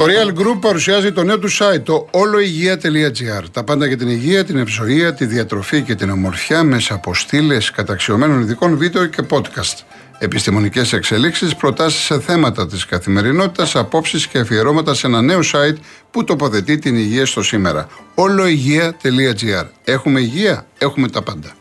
Το 0.00 0.06
Real 0.06 0.38
Group 0.38 0.60
παρουσιάζει 0.60 1.12
το 1.12 1.22
νέο 1.22 1.38
του 1.38 1.50
site, 1.50 1.82
το 1.82 2.08
oloigia.gr. 2.10 3.44
Τα 3.52 3.64
πάντα 3.64 3.86
για 3.86 3.96
την 3.96 4.08
υγεία, 4.08 4.44
την 4.44 4.56
ευζοία, 4.56 5.14
τη 5.14 5.26
διατροφή 5.26 5.82
και 5.82 5.94
την 5.94 6.10
ομορφιά 6.10 6.62
μέσα 6.62 6.94
από 6.94 7.14
στήλες 7.14 7.70
καταξιωμένων 7.70 8.40
ειδικών 8.40 8.76
βίντεο 8.76 9.06
και 9.06 9.22
podcast. 9.30 9.84
Επιστημονικές 10.18 10.92
εξελίξεις, 10.92 11.54
προτάσεις 11.54 12.00
σε 12.00 12.20
θέματα 12.20 12.66
της 12.66 12.86
καθημερινότητας, 12.86 13.76
απόψεις 13.76 14.26
και 14.26 14.38
αφιερώματα 14.38 14.94
σε 14.94 15.06
ένα 15.06 15.22
νέο 15.22 15.40
site 15.40 15.76
που 16.10 16.24
τοποθετεί 16.24 16.78
την 16.78 16.96
υγεία 16.96 17.26
στο 17.26 17.42
σήμερα. 17.42 17.88
oloigia.gr. 18.14 19.66
Έχουμε 19.84 20.20
υγεία, 20.20 20.66
έχουμε 20.78 21.08
τα 21.08 21.22
πάντα. 21.22 21.52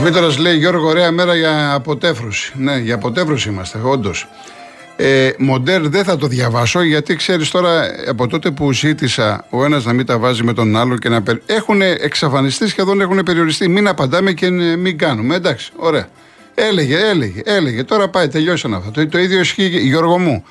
Κοσμήτωρα 0.00 0.40
λέει 0.40 0.56
Γιώργο, 0.56 0.88
ωραία 0.88 1.10
μέρα 1.10 1.34
για 1.34 1.72
αποτέφρωση. 1.72 2.52
Ναι, 2.56 2.78
για 2.78 2.94
αποτέφρωση 2.94 3.48
είμαστε, 3.48 3.78
όντως. 3.82 4.28
Ε, 4.96 5.30
μοντέρ 5.38 5.88
δεν 5.88 6.04
θα 6.04 6.16
το 6.16 6.26
διαβάσω 6.26 6.82
γιατί 6.82 7.16
ξέρεις 7.16 7.50
τώρα 7.50 7.82
από 8.08 8.26
τότε 8.26 8.50
που 8.50 8.72
ζήτησα 8.72 9.46
ο 9.50 9.64
ένας 9.64 9.84
να 9.84 9.92
μην 9.92 10.06
τα 10.06 10.18
βάζει 10.18 10.42
με 10.42 10.52
τον 10.52 10.76
άλλο 10.76 10.98
και 10.98 11.08
να. 11.08 11.22
Περ... 11.22 11.36
Έχουν 11.46 11.82
εξαφανιστεί, 11.82 12.68
σχεδόν 12.68 13.00
έχουν 13.00 13.22
περιοριστεί. 13.24 13.68
Μην 13.68 13.88
απαντάμε 13.88 14.32
και 14.32 14.50
μην 14.50 14.98
κάνουμε. 14.98 15.34
Εντάξει, 15.34 15.72
ωραία. 15.76 16.08
Έλεγε, 16.54 16.98
έλεγε, 16.98 17.40
έλεγε. 17.44 17.84
Τώρα 17.84 18.08
πάει, 18.08 18.28
τελειώσαν 18.28 18.74
αυτά. 18.74 18.90
Το, 18.90 19.08
το 19.08 19.18
ίδιο 19.18 19.40
ισχύει, 19.40 19.68
Γιώργο 19.68 20.18
μου. 20.18 20.44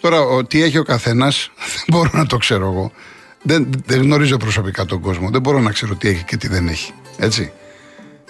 Τώρα, 0.00 0.20
ο, 0.20 0.44
τι 0.44 0.62
έχει 0.62 0.78
ο 0.78 0.82
καθένας, 0.82 1.50
δεν 1.74 1.84
μπορώ 1.88 2.10
να 2.12 2.26
το 2.26 2.36
ξέρω 2.36 2.64
εγώ. 2.64 2.92
Δεν, 3.42 3.70
δεν 3.86 4.02
γνωρίζω 4.02 4.36
προσωπικά 4.36 4.84
τον 4.84 5.00
κόσμο. 5.00 5.30
Δεν 5.30 5.40
μπορώ 5.40 5.60
να 5.60 5.70
ξέρω 5.70 5.94
τι 5.94 6.08
έχει 6.08 6.24
και 6.24 6.36
τι 6.36 6.48
δεν 6.48 6.68
έχει. 6.68 6.92
Έτσι. 7.18 7.52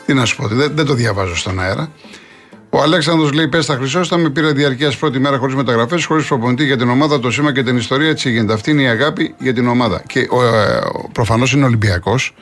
Τι 0.08 0.14
να 0.14 0.24
σου 0.24 0.36
πω, 0.36 0.46
δεν, 0.48 0.72
δεν 0.74 0.86
το 0.86 0.94
διαβάζω 0.94 1.36
στον 1.36 1.60
αέρα. 1.60 1.90
Ο 2.70 2.82
Αλέξανδρος 2.82 3.32
λέει: 3.32 3.48
Πες 3.48 3.66
τα 3.66 3.74
Χρυσόσταμι, 3.74 4.30
πήρε 4.30 4.52
διαρκείας 4.52 4.96
πρώτη 4.96 5.18
μέρα 5.18 5.38
χωρίς 5.38 5.54
μεταγραφές, 5.54 6.04
χωρίς 6.04 6.26
προπονητή 6.26 6.64
για 6.64 6.76
την 6.76 6.88
ομάδα, 6.88 7.20
το 7.20 7.30
σήμα 7.30 7.52
και 7.52 7.62
την 7.62 7.76
ιστορία. 7.76 8.08
Έτσι 8.08 8.30
γίνεται. 8.30 8.52
Αυτή 8.52 8.70
είναι 8.70 8.82
η 8.82 8.86
αγάπη 8.86 9.34
για 9.38 9.52
την 9.52 9.68
ομάδα. 9.68 10.02
Και 10.06 10.20
ε, 10.20 10.26
προφανώς 11.12 11.52
είναι 11.52 11.64
Ολυμπιακός. 11.64 12.34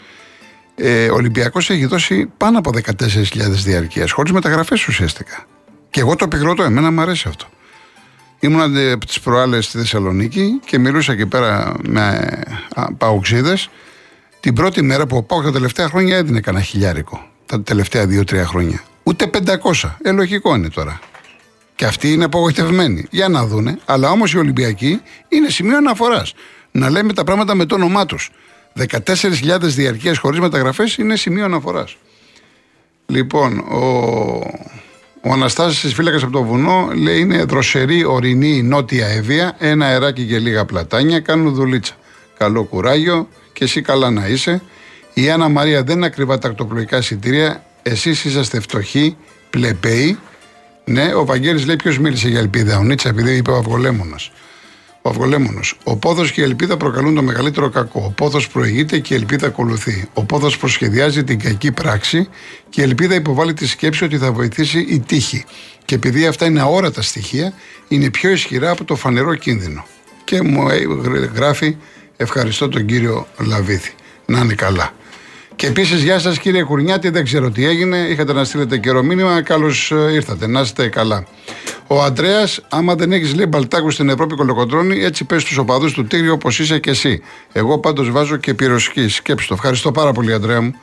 Ε, 0.74 1.08
ο 1.08 1.14
Ολυμπιακός 1.14 1.70
έχει 1.70 1.86
δώσει 1.86 2.30
πάνω 2.36 2.58
από 2.58 2.70
14.000 2.84 3.24
διαρκείας, 3.48 4.10
χωρίς 4.10 4.32
μεταγραφές 4.32 4.88
ουσιαστικά. 4.88 5.46
Και 5.90 6.00
εγώ 6.00 6.16
το 6.16 6.24
επικροτώ, 6.24 6.62
εμένα 6.62 6.90
μου 6.90 7.00
αρέσει 7.00 7.28
αυτό. 7.28 7.46
Ήμουν 8.40 8.74
τις 9.06 9.20
προάλλες 9.20 9.64
στη 9.64 9.78
Θεσσαλονίκη 9.78 10.60
και 10.66 10.78
μιλούσα 10.78 11.12
εκεί 11.12 11.26
πέρα 11.26 11.74
με 11.88 12.28
παουξίδε. 12.98 13.56
Την 14.40 14.54
πρώτη 14.54 14.82
μέρα 14.82 15.06
που 15.06 15.26
ο 15.28 15.42
τα 15.42 15.52
τελευταία 15.52 15.88
χρόνια 15.88 16.16
έδινε 16.16 16.40
κανένα 16.40 16.64
χιλιάρικο 16.64 17.34
τα 17.46 17.62
τελευταία 17.62 18.06
δύο-τρία 18.06 18.46
χρόνια. 18.46 18.82
Ούτε 19.02 19.30
500. 19.82 19.96
Ε, 20.02 20.10
λογικό 20.12 20.54
είναι 20.54 20.68
τώρα. 20.68 21.00
Και 21.74 21.84
αυτοί 21.84 22.12
είναι 22.12 22.24
απογοητευμένοι. 22.24 23.06
Για 23.10 23.28
να 23.28 23.46
δούνε. 23.46 23.78
Αλλά 23.84 24.10
όμως 24.10 24.32
οι 24.32 24.38
Ολυμπιακοί 24.38 25.00
είναι 25.28 25.48
σημείο 25.48 25.76
αναφοράς. 25.76 26.34
Να 26.70 26.90
λέμε 26.90 27.12
τα 27.12 27.24
πράγματα 27.24 27.54
με 27.54 27.64
το 27.64 27.74
όνομά 27.74 28.06
τους. 28.06 28.30
14.000 28.76 29.58
διαρκείας 29.60 30.18
χωρίς 30.18 30.40
μεταγραφές 30.40 30.96
είναι 30.96 31.16
σημείο 31.16 31.44
αναφοράς. 31.44 31.96
Λοιπόν, 33.06 33.58
ο, 33.58 33.78
ο 35.20 35.32
Αναστάσης 35.32 35.94
φύλακας 35.94 36.22
από 36.22 36.32
το 36.32 36.42
βουνό 36.42 36.90
λέει 36.94 37.18
είναι 37.18 37.44
δροσερή, 37.44 38.04
ορεινή, 38.04 38.62
νότια 38.62 39.06
Εύβοια, 39.06 39.56
ένα 39.58 39.86
αεράκι 39.86 40.24
και 40.24 40.38
λίγα 40.38 40.64
πλατάνια, 40.64 41.20
κάνουν 41.20 41.54
δουλίτσα. 41.54 41.94
Καλό 42.38 42.64
κουράγιο 42.64 43.28
και 43.52 43.64
εσύ 43.64 43.80
καλά 43.80 44.10
να 44.10 44.26
είσαι. 44.26 44.62
Η 45.18 45.30
Άννα 45.30 45.48
Μαρία 45.48 45.82
δεν 45.82 45.96
είναι 45.96 46.06
ακριβά 46.06 46.38
τα 46.38 46.48
ακτοπλοϊκά 46.48 46.96
εισιτήρια. 46.96 47.64
Εσείς 47.82 48.24
είσαστε 48.24 48.60
φτωχοί, 48.60 49.16
πλεπέοι. 49.50 50.18
Ναι, 50.84 51.14
ο 51.14 51.24
Βαγγέλης 51.24 51.66
λέει 51.66 51.76
ποιος 51.76 51.98
μίλησε 51.98 52.28
για 52.28 52.38
ελπίδα. 52.38 52.78
Ο 52.78 52.82
Νίτσα, 52.82 53.08
επειδή 53.08 53.36
είπε 53.36 53.50
ο 53.50 53.56
Αυγολέμονας. 53.56 54.32
Ο 55.02 55.08
Αυγολέμονος. 55.08 55.78
Ο 55.84 55.96
πόδος 55.96 56.32
και 56.32 56.40
η 56.40 56.44
ελπίδα 56.44 56.76
προκαλούν 56.76 57.14
το 57.14 57.22
μεγαλύτερο 57.22 57.68
κακό. 57.68 58.02
Ο 58.06 58.10
πόδος 58.10 58.48
προηγείται 58.48 58.98
και 58.98 59.14
η 59.14 59.16
ελπίδα 59.16 59.46
ακολουθεί. 59.46 60.08
Ο 60.14 60.24
πόδος 60.24 60.58
προσχεδιάζει 60.58 61.24
την 61.24 61.38
κακή 61.38 61.72
πράξη 61.72 62.28
και 62.68 62.80
η 62.80 62.84
ελπίδα 62.84 63.14
υποβάλλει 63.14 63.54
τη 63.54 63.66
σκέψη 63.66 64.04
ότι 64.04 64.18
θα 64.18 64.32
βοηθήσει 64.32 64.78
η 64.88 65.00
τύχη. 65.00 65.44
Και 65.84 65.94
επειδή 65.94 66.26
αυτά 66.26 66.46
είναι 66.46 66.60
αόρατα 66.60 67.02
στοιχεία, 67.02 67.52
είναι 67.88 68.10
πιο 68.10 68.30
ισχυρά 68.30 68.70
από 68.70 68.84
το 68.84 68.94
φανερό 68.94 69.34
κίνδυνο. 69.34 69.86
Και 70.24 70.42
μου 70.42 70.68
γράφει 71.34 71.76
ευχαριστώ 72.16 72.68
τον 72.68 72.86
κύριο 72.86 73.26
Λαβίθη. 73.38 73.92
Να 74.26 74.38
είναι 74.40 74.54
καλά. 74.54 74.92
Και 75.56 75.66
επίσης, 75.66 76.02
γεια 76.02 76.18
σας 76.18 76.38
κύριε 76.38 76.62
Κουρνιάτη, 76.62 77.08
δεν 77.08 77.24
ξέρω 77.24 77.50
τι 77.50 77.66
έγινε. 77.66 77.96
Είχατε 77.96 78.32
να 78.32 78.44
στείλετε 78.44 78.78
καιρό 78.78 79.02
μήνυμα. 79.02 79.42
Καλώς 79.42 79.90
ε, 79.90 80.12
ήρθατε. 80.12 80.46
Να 80.46 80.60
είστε 80.60 80.88
καλά. 80.88 81.26
Ο 81.86 82.02
Αντρέας, 82.02 82.64
άμα 82.68 82.94
δεν 82.94 83.12
έχεις 83.12 83.34
λέει 83.34 83.46
μπαλτάκους 83.48 83.94
στην 83.94 84.08
Ευρώπη 84.08 84.34
κολοκοντρώνει, 84.34 85.04
έτσι 85.04 85.24
πες 85.24 85.42
στους 85.42 85.56
οπαδούς 85.56 85.92
του 85.92 86.06
Τίγρη 86.06 86.28
όπως 86.28 86.58
είσαι 86.58 86.78
και 86.78 86.90
εσύ. 86.90 87.22
Εγώ 87.52 87.78
πάντως 87.78 88.10
βάζω 88.10 88.36
και 88.36 88.54
πυροσχή. 88.54 89.08
Σκέψτε 89.08 89.48
το. 89.48 89.54
Ευχαριστώ 89.54 89.92
πάρα 89.92 90.12
πολύ, 90.12 90.32
Αντρέα 90.32 90.60
μου. 90.60 90.74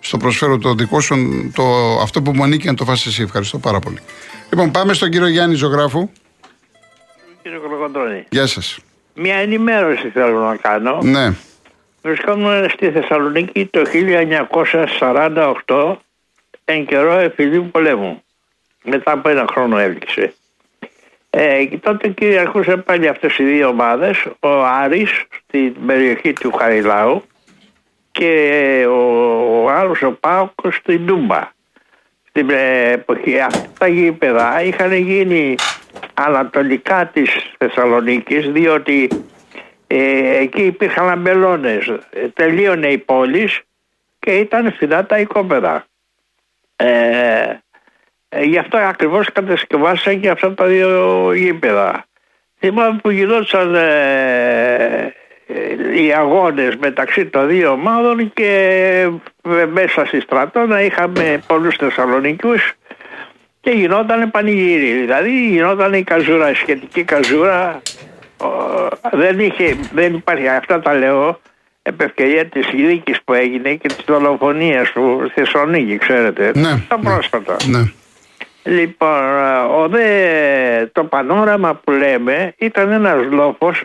Στο 0.00 0.16
προσφέρω 0.16 0.58
το 0.58 0.74
δικό 0.74 1.00
σου, 1.00 1.16
το, 1.54 1.64
αυτό 2.02 2.22
που 2.22 2.32
μου 2.34 2.42
ανήκει 2.42 2.66
να 2.66 2.74
το 2.74 2.84
φάσει 2.84 3.08
εσύ. 3.08 3.22
Ευχαριστώ 3.22 3.58
πάρα 3.58 3.78
πολύ. 3.78 3.98
Λοιπόν, 4.50 4.70
πάμε 4.70 4.92
στον 4.92 5.10
κύριο 5.10 5.28
Γιάννη 5.28 5.54
Ζωγράφου. 5.54 6.10
Κύριε 7.42 7.58
Κολοκοντρώνη. 7.58 8.24
Γεια 8.28 8.46
σας. 8.46 8.78
Μια 9.14 9.34
ενημέρωση 9.34 10.08
θέλω 10.08 10.38
να 10.38 10.56
κάνω. 10.56 10.98
Ναι. 11.02 11.34
Βρισκόμουν 12.02 12.70
στη 12.70 12.90
Θεσσαλονίκη 12.90 13.66
το 13.66 13.82
1948 15.66 15.96
εν 16.64 16.86
καιρό 16.86 17.12
εφηδίου 17.12 17.68
πολέμου. 17.72 18.22
Μετά 18.84 19.12
από 19.12 19.28
ένα 19.28 19.44
χρόνο 19.50 19.78
έληξε. 19.78 20.34
Ε, 21.30 21.64
και 21.64 21.76
τότε 21.78 22.08
κυριαρχούσε 22.08 22.76
πάλι 22.76 23.08
αυτές 23.08 23.38
οι 23.38 23.44
δύο 23.44 23.68
ομάδες, 23.68 24.26
ο 24.40 24.64
Άρης 24.64 25.24
στην 25.46 25.86
περιοχή 25.86 26.32
του 26.32 26.52
Χαριλάου 26.52 27.22
και 28.12 28.84
ο, 28.88 29.62
ο 29.62 29.68
άλλος 29.70 30.02
ο 30.02 30.12
Πάοκ 30.12 30.50
στην 30.72 31.04
Ντούμπα. 31.04 31.52
Στην 32.28 32.50
εποχή 32.92 33.40
αυτά 33.40 33.68
τα 33.78 33.88
γήπεδα 33.88 34.62
είχαν 34.62 34.92
γίνει 34.92 35.54
ανατολικά 36.14 37.06
της 37.06 37.30
Θεσσαλονίκης 37.58 38.50
διότι 38.50 39.08
ε, 39.92 40.36
εκεί 40.36 40.62
υπήρχαν 40.62 41.08
αμπελώνες. 41.08 41.86
Ε, 42.10 42.28
τελείωνε 42.34 42.86
η 42.86 42.98
πόλης 42.98 43.60
και 44.18 44.30
ήταν 44.30 44.72
φθηνά 44.72 45.06
τα 45.06 45.18
οικόπεδα. 45.18 45.84
Ε, 46.76 47.58
ε, 48.28 48.42
γι' 48.42 48.58
αυτό 48.58 48.76
ακριβώς 48.76 49.32
κατασκευάσαν 49.32 50.20
και 50.20 50.30
αυτά 50.30 50.54
τα 50.54 50.66
δύο 50.66 51.32
γήπεδα. 51.34 52.04
Θυμάμαι 52.58 52.98
που 53.02 53.10
γινόταν 53.10 53.74
ε, 53.74 55.14
οι 55.94 56.12
αγώνες 56.12 56.76
μεταξύ 56.76 57.26
των 57.26 57.48
δύο 57.48 57.70
ομάδων 57.70 58.32
και 58.32 59.08
μέσα 59.72 60.04
στη 60.04 60.20
στρατόνα 60.20 60.82
είχαμε 60.82 61.42
πολλούς 61.46 61.76
Θεσσαλονικούς 61.76 62.72
και 63.60 63.70
γινόταν 63.70 64.30
πανηγύρι. 64.30 64.92
Δηλαδή 64.92 65.48
γινόταν 65.48 65.92
η 65.92 66.02
καζούρα, 66.02 66.50
η 66.50 66.54
σχετική 66.54 67.04
καζούρα 67.04 67.82
δεν, 69.12 69.38
είχε, 69.38 69.76
δεν 69.92 70.14
υπάρχει, 70.14 70.48
αυτά 70.48 70.80
τα 70.80 70.94
λέω 70.94 71.40
επ' 71.82 72.00
ευκαιρία 72.00 72.46
της 72.46 72.66
δίκης 72.74 73.22
που 73.22 73.32
έγινε 73.32 73.74
και 73.74 73.88
της 73.88 74.04
δολοφονίας 74.06 74.92
του 74.92 75.30
Θεσσαλονίκη, 75.34 75.98
ξέρετε. 75.98 76.52
Ναι. 76.54 76.82
Τα 76.88 76.98
πρόσφατα. 76.98 77.56
Ναι. 77.66 77.92
Λοιπόν, 78.62 79.22
ο 79.76 79.88
δε, 79.88 80.86
το 80.92 81.04
πανόραμα 81.04 81.74
που 81.74 81.90
λέμε 81.90 82.54
ήταν 82.58 82.90
ένας 82.90 83.26
λόφος 83.30 83.84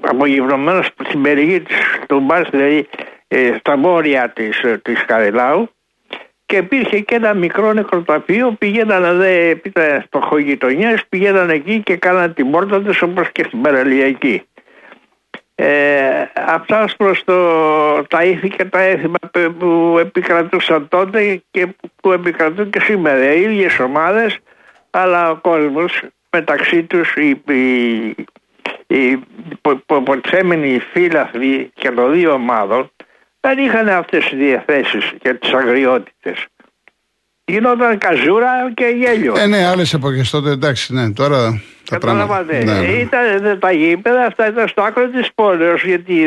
απογευρωμένος 0.00 0.90
στην 1.04 1.22
περιοχή 1.22 1.60
της 1.60 1.76
του 2.08 2.26
δηλαδή 2.50 2.88
ε, 3.28 3.56
στα 3.58 3.76
βόρεια 3.76 4.30
της, 4.30 4.60
της 4.82 5.04
Καρελάου 5.04 5.70
και 6.50 6.56
υπήρχε 6.56 7.00
και 7.00 7.14
ένα 7.14 7.34
μικρό 7.34 7.72
νεκροταφείο. 7.72 8.52
Πηγαίνανε 8.58 9.12
δε, 9.12 9.48
ήταν 9.50 10.02
στοχογειτονιέ, 10.06 10.94
πηγαίνανε 11.08 11.52
εκεί 11.52 11.82
και 11.82 11.96
κάνανε 11.96 12.32
την 12.32 12.50
πόρτα 12.50 12.82
του 12.82 12.94
όπω 13.02 13.22
και 13.32 13.44
στην 13.44 13.60
παραλιακή. 13.60 14.42
Ε, 15.54 16.24
αυτά 16.34 16.88
προς 16.96 17.24
το, 17.24 17.36
τα 18.02 18.24
ήθη 18.24 18.48
και 18.48 18.64
τα 18.64 18.80
έθιμα 18.80 19.16
που 19.58 19.96
επικρατούσαν 20.00 20.88
τότε 20.88 21.42
και 21.50 21.66
που 22.02 22.12
επικρατούν 22.12 22.70
και 22.70 22.80
σήμερα. 22.80 23.32
Οι 23.32 23.42
ίδιες 23.42 23.78
ομάδες 23.78 24.38
αλλά 24.90 25.30
ο 25.30 25.36
κόσμος 25.36 26.02
μεταξύ 26.30 26.82
τους 26.82 27.14
οι, 27.14 27.42
οι, 27.52 27.94
οι 28.86 29.22
υποτιθέμενοι 29.86 30.78
φύλαθλοι 30.92 31.70
και 31.74 31.90
των 31.90 32.12
δύο 32.12 32.32
ομάδων 32.32 32.90
δεν 33.40 33.58
είχαν 33.58 33.88
αυτές 33.88 34.28
τις 34.28 34.38
διαθέσεις 34.38 35.12
και 35.20 35.34
τις 35.34 35.52
αγριότητες. 35.52 36.46
Γινόταν 37.44 37.98
καζούρα 37.98 38.72
και 38.74 38.84
γέλιο. 38.84 39.34
Ε, 39.38 39.46
ναι, 39.46 39.66
άλλες 39.66 39.92
εποχές 39.92 40.30
τότε 40.30 40.50
εντάξει, 40.50 40.94
ναι, 40.94 41.12
τώρα 41.12 41.62
τα 41.90 41.98
πράγματα. 41.98 42.42
Ναι, 42.42 42.58
ναι. 42.58 42.86
Ήταν 42.86 43.58
τα 43.58 43.72
γήπεδα, 43.72 44.24
αυτά 44.24 44.48
ήταν 44.48 44.68
στο 44.68 44.82
άκρο 44.82 45.08
της 45.08 45.28
πόλη, 45.34 45.64
γιατί 45.84 46.24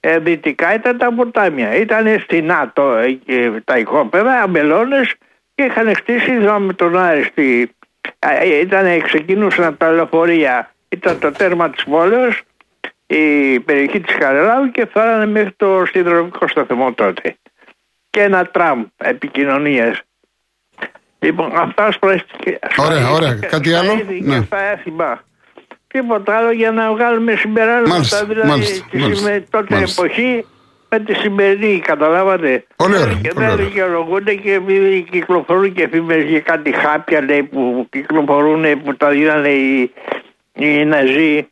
ε, 0.00 0.18
δυτικά 0.18 0.74
ήταν 0.74 0.98
τα 0.98 1.12
ποτάμια. 1.14 1.76
Ήταν 1.76 2.20
στενά 2.20 2.70
το, 2.74 2.96
ε, 3.26 3.60
τα 3.64 3.78
οικόπεδα, 3.78 4.42
αμπελώνες 4.42 5.14
και 5.54 5.62
είχαν 5.62 5.94
χτίσει 5.94 6.30
με 6.58 6.72
τον 6.72 6.98
Άριστη. 6.98 7.70
Ε, 8.18 8.58
ήταν, 8.60 9.02
ξεκινούσαν 9.02 9.76
τα 9.76 9.90
λεωφορεία, 9.90 10.74
ήταν 10.88 11.18
το 11.18 11.32
τέρμα 11.32 11.70
της 11.70 11.84
πόλεως, 11.84 12.42
η 13.06 13.60
περιοχή 13.60 14.00
της 14.00 14.16
Καρελάου 14.16 14.70
και 14.70 14.86
φτάνανε 14.86 15.26
μέχρι 15.26 15.52
το 15.56 15.84
συνδρομικό 15.92 16.48
σταθμό 16.48 16.92
τότε. 16.92 17.36
Και 18.10 18.22
ένα 18.22 18.44
τραμ 18.46 18.84
επικοινωνίας 18.96 20.00
Λοιπόν, 21.18 21.52
αυτά 21.54 21.92
σπρέστηκε. 21.92 22.58
Ωραία, 22.76 23.10
ωραία. 23.10 23.34
Κάτι 23.34 23.72
άλλο; 23.74 23.92
Ναι. 24.20 24.40
Στα 24.40 24.60
έθιμα. 24.60 25.24
Τίποτα 25.86 26.36
άλλο 26.36 26.50
για 26.50 26.70
να 26.70 26.92
βγάλουμε 26.92 27.34
συμπεράσματα. 27.36 27.88
Μάλιστα, 27.88 28.24
δηλαδή 28.24 28.48
μάλιστα, 28.48 28.86
τη 28.90 28.98
μάλιστα, 28.98 29.42
τότε 29.50 29.74
μάλιστα. 29.74 30.04
εποχή 30.04 30.44
με 30.88 30.98
τη 31.00 31.14
σημερινή, 31.14 31.78
καταλάβατε. 31.80 32.66
Πολύ 32.76 32.94
ωραία, 32.96 33.18
Και 33.22 33.28
πολύ 33.28 33.44
δεν 33.46 33.54
ωραία. 33.54 33.66
δικαιολογούνται 33.66 34.34
και 34.34 34.52
επειδή 34.52 35.06
κυκλοφορούν 35.10 35.72
και 35.72 35.88
φήμες 35.88 36.24
για 36.24 36.40
κάτι 36.40 36.72
χάπια 36.72 37.20
λέει, 37.22 37.42
που 37.42 37.86
κυκλοφορούν 37.90 38.82
που 38.82 38.96
τα 38.96 39.08
δίνανε 39.10 39.48
οι, 39.48 39.92
οι 40.52 40.84
Ναζί 40.84 41.48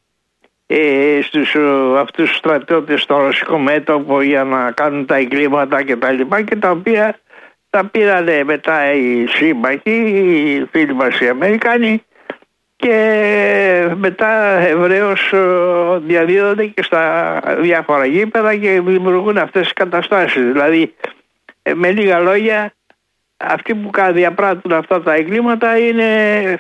ε, 0.66 1.19
στους 1.22 1.55
ε, 1.55 1.61
αυτούς 1.99 2.28
τους 2.28 2.37
στρατιώτες 2.37 3.00
στο 3.02 3.16
ρωσικό 3.16 3.58
μέτωπο 3.58 4.22
για 4.22 4.44
να 4.44 4.70
κάνουν 4.70 5.06
τα 5.06 5.16
εγκλήματα 5.16 5.82
και 5.82 5.96
τα 5.96 6.11
λοιπά 6.11 6.43
και 6.43 6.56
τα 6.56 6.70
οποία 6.70 7.19
τα 7.70 7.84
πήρανε 7.84 8.44
μετά 8.44 8.93
οι 8.94 9.26
σύμμαχοι, 9.26 9.90
οι 9.90 10.66
φίλοι 10.70 10.94
μας 10.94 11.20
οι 11.20 11.28
Αμερικάνοι 11.28 12.02
και 12.76 13.88
μετά 13.96 14.58
ευρέως 14.58 15.32
ε, 15.32 15.38
διαδίδονται 16.06 16.67
και 16.67 16.82
στα 16.82 17.40
διάφορα 17.60 18.05
γήπεδα 18.06 18.56
και 18.56 18.81
δημιουργούν 18.81 19.38
αυτές 19.38 19.62
τις 19.62 19.72
καταστάσεις. 19.72 20.43
Δηλαδή 20.52 20.94
ε, 21.62 21.75
με 21.75 21.90
λίγα 21.90 22.19
λόγια 22.19 22.72
αυτοί 23.37 23.75
που 23.75 23.90
κα- 23.90 24.12
διαπράττουν 24.12 24.72
αυτά 24.72 25.02
τα 25.02 25.14
εγκλήματα 25.14 25.78
είναι 25.78 26.06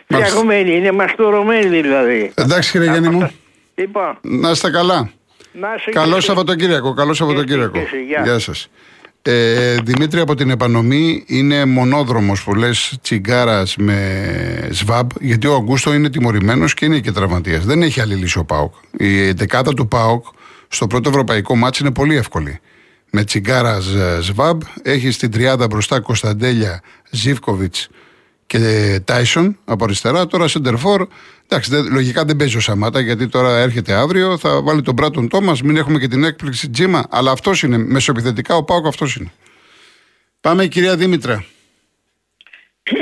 φτιαγμένοι, 0.08 0.76
είναι 0.76 0.92
μαστουρωμένοι 0.92 1.80
δηλαδή. 1.80 2.32
Εντάξει 2.34 2.70
κύριε 2.70 2.90
Γιάννη 2.90 3.08
μου, 3.08 3.30
Λοιπόν, 3.74 4.18
να 4.20 4.50
είστε 4.50 4.70
καλά. 4.70 5.10
να 5.52 5.68
σε 5.78 5.90
Καλό 5.90 6.20
Σαββατοκύριακο, 6.20 6.94
καλό 6.94 7.14
Σαββατοκύριακο. 7.14 7.72
και 7.72 7.78
εσύ, 7.78 8.04
γεια. 8.04 8.22
Γεια 8.24 8.38
σας. 8.38 8.68
Ε, 9.22 9.76
Δημήτρη 9.84 10.20
από 10.20 10.34
την 10.34 10.50
επανομή 10.50 11.24
είναι 11.26 11.64
μονόδρομος 11.64 12.44
που 12.44 12.54
λες 12.54 12.98
τσιγκάρας 13.02 13.76
με 13.76 14.68
σβάμπ 14.70 15.10
γιατί 15.20 15.46
ο 15.46 15.54
Αγκούστο 15.54 15.94
είναι 15.94 16.10
τιμωρημένος 16.10 16.74
και 16.74 16.84
είναι 16.84 17.00
και 17.00 17.12
τραυματίας. 17.12 17.64
Δεν 17.64 17.82
έχει 17.82 18.00
άλλη 18.00 18.14
λύση 18.14 18.38
ο 18.38 18.44
ΠΑΟΚ. 18.44 18.74
Η 18.98 19.30
δεκάδα 19.30 19.74
του 19.74 19.88
ΠΑΟΚ 19.88 20.24
στο 20.68 20.86
πρώτο 20.86 21.08
ευρωπαϊκό 21.08 21.56
μάτς 21.56 21.78
είναι 21.78 21.90
πολύ 21.92 22.16
εύκολη. 22.16 22.60
Με 23.10 23.24
τσιγκάρα 23.24 23.80
Ζ- 23.80 24.20
σβάμπ 24.20 24.60
έχει 24.82 25.10
στην 25.10 25.30
τριάδα 25.30 25.66
μπροστά 25.66 26.00
Κωνσταντέλια, 26.00 26.80
Ζίβκοβιτς 27.10 27.88
και 28.46 29.00
Τάισον 29.04 29.58
από 29.64 29.84
αριστερά. 29.84 30.26
Τώρα 30.26 30.48
Σεντερφόρ. 30.48 31.06
Εντάξει, 31.48 31.70
δεν- 31.70 31.92
λογικά 31.92 32.24
δεν 32.24 32.36
παίζει 32.36 32.56
ο 32.56 32.60
Σαμάτα 32.60 33.00
γιατί 33.00 33.28
τώρα 33.28 33.58
έρχεται 33.58 33.92
αύριο. 33.92 34.38
Θα 34.38 34.62
βάλει 34.62 34.82
τον 34.82 34.94
Μπράτον 34.94 35.28
Τόμας. 35.28 35.62
Μην 35.62 35.76
έχουμε 35.76 35.98
και 35.98 36.08
την 36.08 36.24
έκπληξη 36.24 36.70
Τζίμα. 36.70 37.06
Αλλά 37.10 37.30
αυτός 37.30 37.62
είναι. 37.62 37.78
Μεσοεπιθετικά 37.78 38.54
ο 38.56 38.64
Πάοκ 38.64 38.86
αυτός 38.86 39.16
είναι. 39.16 39.32
Πάμε 40.40 40.62
η 40.62 40.68
κυρία 40.68 40.96
Δήμητρα. 40.96 41.44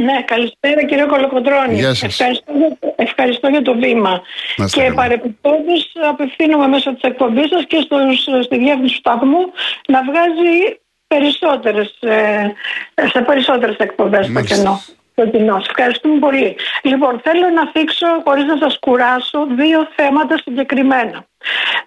Ναι, 0.03 0.23
καλησπέρα 0.25 0.85
κύριε 0.87 1.05
Κολοκοντρώνη. 1.05 1.75
Γεια 1.75 1.95
σας. 1.95 2.03
Ευχαριστώ, 2.21 2.53
για- 2.57 2.79
ευχαριστώ 2.97 3.49
για 3.49 3.63
το 3.63 3.75
βήμα. 3.79 4.23
Να 4.57 4.65
είστε 4.65 4.79
Και 4.81 4.83
καλά. 4.87 4.95
παρεπιπτόντως 4.95 5.93
απευθύνομαι 6.11 6.67
μέσω 6.67 6.93
της 6.95 7.03
εκπομπής 7.03 7.49
σας 7.49 7.65
και 7.69 7.81
στους, 7.85 8.45
στη 8.45 8.59
διεύθυνση 8.59 8.93
του 8.95 8.99
σταθμού 8.99 9.39
να 9.87 10.01
βγάζει 10.09 10.53
περισσότερες, 11.07 11.97
ε, 12.01 12.53
σε 13.13 13.21
περισσότερες 13.21 13.77
εκπομπές 13.77 14.25
στο 14.25 14.33
Μάλιστα. 14.33 14.81
Κοινό. 15.15 15.31
Το 15.31 15.39
κοινό. 15.39 15.59
Σας 15.59 15.67
Ευχαριστούμε 15.69 16.19
πολύ. 16.19 16.57
Λοιπόν, 16.83 17.21
θέλω 17.25 17.49
να 17.49 17.71
θίξω, 17.71 18.07
χωρίς 18.25 18.45
να 18.45 18.57
σας 18.57 18.79
κουράσω, 18.79 19.47
δύο 19.47 19.89
θέματα 19.97 20.39
συγκεκριμένα. 20.39 21.27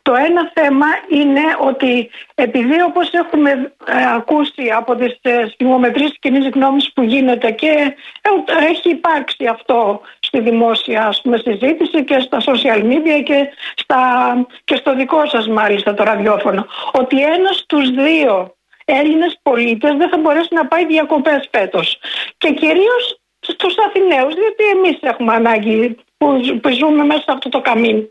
Το 0.02 0.14
ένα 0.14 0.52
θέμα 0.54 0.86
είναι 1.10 1.42
ότι 1.60 2.10
επειδή 2.36 2.82
όπως 2.82 3.12
έχουμε 3.12 3.52
ε, 3.86 3.94
ακούσει 4.16 4.72
από 4.78 4.96
τις 4.96 5.20
ε, 5.22 5.46
στιγμομετρήσεις 5.54 6.20
κοινής 6.20 6.50
γνώμης 6.54 6.92
που 6.94 7.02
γίνεται 7.04 7.52
και 7.52 7.96
ε, 8.22 8.66
έχει 8.66 8.90
υπάρξει 8.90 9.46
αυτό 9.46 10.02
στη 10.20 10.40
δημόσια 10.40 11.08
ας 11.08 11.22
πούμε, 11.22 11.38
συζήτηση 11.38 12.04
και 12.04 12.20
στα 12.20 12.38
social 12.42 12.84
media 12.84 13.24
και, 13.24 13.50
στα, 13.76 14.00
και 14.64 14.76
στο 14.76 14.96
δικό 14.96 15.26
σας 15.26 15.48
μάλιστα 15.48 15.94
το 15.94 16.04
ραδιόφωνο 16.04 16.66
ότι 16.92 17.22
ένας 17.22 17.56
στους 17.56 17.90
δύο 17.90 18.55
Έλληνες 18.86 19.40
πολίτες 19.42 19.96
δεν 19.96 20.10
θα 20.10 20.18
μπορέσει 20.18 20.50
να 20.52 20.68
πάει 20.68 20.86
διακοπές 20.86 21.50
φέτος 21.52 21.98
και 22.38 22.54
κυρίως 22.54 23.20
στους 23.40 23.76
Αθηναίους 23.88 24.34
διότι 24.36 24.64
εμείς 24.76 24.98
έχουμε 25.02 25.34
ανάγκη 25.34 25.96
που, 26.18 26.60
που 26.62 26.70
ζούμε 26.70 27.04
μέσα 27.04 27.22
σε 27.22 27.32
αυτό 27.32 27.50
το 27.50 27.62
καμίνι. 27.62 28.10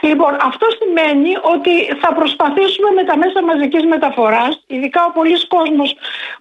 Λοιπόν, 0.00 0.36
αυτό 0.40 0.66
σημαίνει 0.80 1.32
ότι 1.42 1.84
θα 2.00 2.14
προσπαθήσουμε 2.14 2.90
με 2.90 3.04
τα 3.04 3.16
μέσα 3.16 3.42
μαζικής 3.42 3.84
μεταφοράς, 3.84 4.64
ειδικά 4.66 5.04
ο 5.04 5.12
πολλής 5.12 5.46
κόσμος 5.46 5.94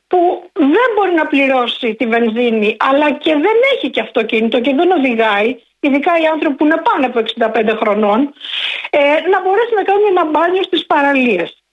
που 0.07 0.49
δεν 0.53 0.87
μπορεί 0.95 1.13
να 1.13 1.25
πληρώσει 1.27 1.95
τη 1.95 2.05
βενζίνη, 2.05 2.77
αλλά 2.79 3.11
και 3.11 3.33
δεν 3.33 3.57
έχει 3.73 3.89
και 3.89 4.01
αυτοκίνητο 4.01 4.59
και 4.61 4.73
δεν 4.73 4.91
οδηγάει, 4.91 5.55
ειδικά 5.79 6.11
οι 6.21 6.25
άνθρωποι 6.25 6.55
που 6.55 6.65
είναι 6.65 6.81
πάνω 6.89 7.05
από 7.05 7.19
65 7.19 7.75
χρονών, 7.81 8.33
ε, 8.89 8.99
να 9.31 9.41
μπορέσει 9.41 9.73
να 9.75 9.83
κάνουν 9.83 10.05
ένα 10.09 10.25
μπάνιο 10.25 10.63
στις 10.63 10.85
παραλίες. 10.85 11.64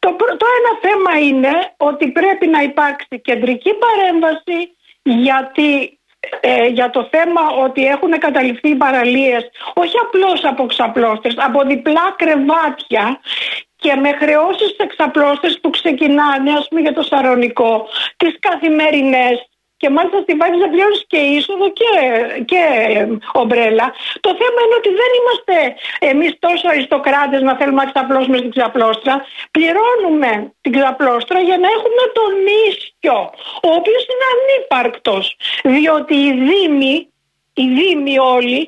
Το, 0.00 0.12
πρω- 0.12 0.36
το 0.36 0.46
ένα 0.58 0.72
θέμα 0.90 1.26
είναι 1.26 1.72
ότι 1.76 2.08
πρέπει 2.08 2.46
να 2.46 2.62
υπάρξει 2.62 3.20
κεντρική 3.20 3.70
παρέμβαση 3.74 4.58
γιατί 5.02 6.00
ε, 6.40 6.66
για 6.66 6.90
το 6.90 7.08
θέμα 7.10 7.40
ότι 7.64 7.86
έχουν 7.86 8.10
καταληφθεί 8.18 8.68
οι 8.68 8.74
παραλίες 8.74 9.50
όχι 9.74 9.98
απλώς 9.98 10.44
από 10.44 10.66
ξαπλώστες, 10.66 11.34
από 11.36 11.62
διπλά 11.62 12.14
κρεβάτια 12.16 13.20
και 13.76 13.94
με 13.94 14.12
χρεώσεις 14.12 14.76
εξαπλώστες 14.76 15.58
που 15.60 15.70
ξεκινάνε 15.70 16.52
ας 16.52 16.68
πούμε 16.68 16.80
για 16.80 16.92
το 16.92 17.02
σαρονικό, 17.02 17.88
τις 18.16 18.38
καθημερινές 18.38 19.49
και 19.80 19.88
μάλιστα 19.96 20.18
στη 20.24 20.34
βάση 20.40 20.56
να 20.64 20.68
πληρώνει 20.72 21.00
και 21.12 21.20
είσοδο 21.34 21.66
και, 21.78 21.90
και 22.50 22.62
ομπρέλα. 23.42 23.86
Το 24.26 24.30
θέμα 24.40 24.58
είναι 24.64 24.78
ότι 24.80 24.90
δεν 25.00 25.10
είμαστε 25.18 25.56
εμείς 26.10 26.32
τόσο 26.46 26.64
αριστοκράτες 26.72 27.40
να 27.48 27.52
θέλουμε 27.58 27.82
να 27.82 27.90
ξαπλώσουμε 27.90 28.36
στην 28.40 28.50
ξαπλώστρα. 28.56 29.14
Πληρώνουμε 29.56 30.30
την 30.60 30.72
ξαπλώστρα 30.76 31.38
για 31.48 31.58
να 31.62 31.68
έχουμε 31.76 32.02
τον 32.18 32.32
ίσιο, 32.68 33.18
ο 33.66 33.70
οποίος 33.78 34.02
είναι 34.10 34.26
ανύπαρκτος. 34.34 35.24
Διότι 35.74 36.14
οι 36.24 36.32
Δήμοι 36.46 36.94
οι 37.54 37.64
Δήμοι 37.76 38.16
όλοι 38.18 38.60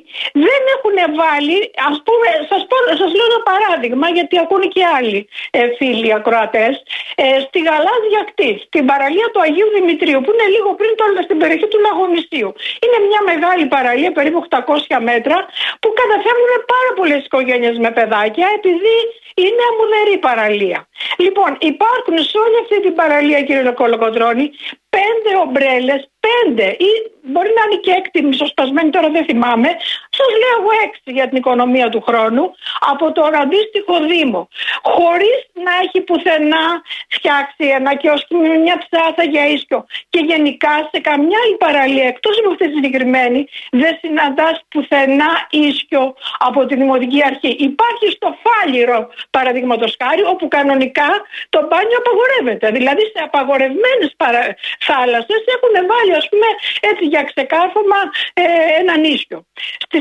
δεν 0.45 0.61
έχουν 0.75 0.97
βάλει, 1.21 1.57
ας 1.89 1.97
πούμε, 2.05 2.27
σας, 2.49 2.61
πω, 2.69 2.77
σας 3.01 3.11
λέω 3.17 3.27
ένα 3.31 3.41
παράδειγμα 3.51 4.07
γιατί 4.17 4.35
ακούνε 4.43 4.67
και 4.75 4.83
άλλοι 4.97 5.19
ε, 5.57 5.61
φίλοι 5.77 6.09
ακροατές, 6.19 6.73
ε, 7.15 7.25
στη 7.45 7.59
γαλάζια 7.67 8.21
κτής, 8.29 8.57
στην 8.69 8.83
παραλία 8.89 9.27
του 9.31 9.41
Αγίου 9.45 9.69
Δημητρίου 9.77 10.19
που 10.23 10.31
είναι 10.33 10.47
λίγο 10.55 10.69
πριν 10.79 10.91
το, 10.99 11.03
στην 11.27 11.37
περιοχή 11.41 11.67
του 11.71 11.79
Λαγωνιστίου. 11.85 12.49
Είναι 12.83 12.99
μια 13.07 13.21
μεγάλη 13.31 13.65
παραλία, 13.75 14.11
περίπου 14.17 14.39
800 14.49 14.99
μέτρα, 15.09 15.37
που 15.81 15.89
καταφεύγουν 16.01 16.53
πάρα 16.73 16.91
πολλές 16.97 17.21
οικογένειες 17.27 17.77
με 17.83 17.89
παιδάκια 17.97 18.47
επειδή 18.57 18.95
είναι 19.35 19.63
αμμουδερή 19.69 20.17
παραλία. 20.17 20.87
Λοιπόν, 21.17 21.57
υπάρχουν 21.59 22.17
σε 22.17 22.37
όλη 22.37 22.57
αυτή 22.61 22.81
την 22.81 22.93
παραλία, 22.93 23.41
κύριε 23.41 23.71
Κολοκοντρώνη, 23.71 24.51
πέντε 24.89 25.31
ομπρέλες, 25.45 26.09
πέντε 26.27 26.67
ή 26.89 26.91
μπορεί 27.21 27.51
να 27.57 27.63
είναι 27.65 27.79
και 27.81 27.91
έκτη 27.91 28.23
μισοσπασμένη 28.23 28.89
τώρα 28.89 29.09
δεν 29.09 29.25
θυμάμαι, 29.25 29.69
Σας 30.17 30.31
λέω 30.41 30.55
εγώ 30.59 30.71
έξι 30.85 31.09
για 31.17 31.27
την 31.29 31.37
οικονομία 31.37 31.89
του 31.89 32.01
χρόνου 32.07 32.43
από 32.91 33.11
τον 33.11 33.35
αντίστοιχο 33.35 33.95
Δήμο. 34.09 34.49
Χωρίς 34.83 35.39
να 35.65 35.71
έχει 35.83 36.01
πουθενά 36.01 36.65
φτιάξει 37.07 37.63
ένα 37.77 37.95
κιόσκι 37.95 38.35
με 38.35 38.57
μια 38.57 38.77
ψάθα 38.83 39.23
για 39.23 39.47
ίσκιο. 39.47 39.85
Και 40.09 40.19
γενικά 40.19 40.89
σε 40.91 40.99
καμιά 41.01 41.37
άλλη 41.45 41.57
παραλία 41.57 42.07
εκτός 42.07 42.37
από 42.39 42.49
αυτή 42.49 42.67
τη 42.67 42.73
συγκεκριμένη 42.73 43.47
δεν 43.71 43.97
συναντάς 44.01 44.55
πουθενά 44.69 45.47
ίσκιο 45.49 46.15
από 46.37 46.65
τη 46.65 46.75
Δημοτική 46.75 47.21
Αρχή. 47.25 47.51
Υπάρχει 47.69 48.07
στο 48.15 48.37
Φάλιρο, 48.43 49.09
παραδείγματος 49.29 49.95
χάρη, 50.03 50.23
όπου 50.23 50.47
κανονικά 50.47 51.09
το 51.49 51.59
μπάνιο 51.67 51.97
απαγορεύεται. 52.03 52.67
Δηλαδή 52.77 53.01
σε 53.01 53.21
απαγορευμένες 53.23 54.13
παρα... 54.17 54.41
θάλασσες 54.87 55.43
έχουν 55.55 55.73
βάλει, 55.91 56.13
ας 56.21 56.29
πούμε, 56.29 56.47
έτσι 56.89 57.05
για 57.05 57.23
ξεκάρφωμα 57.23 57.99
ε, 58.33 58.43
ένα 58.79 58.93
ίσιο. 59.15 59.45
Στι 59.85 59.99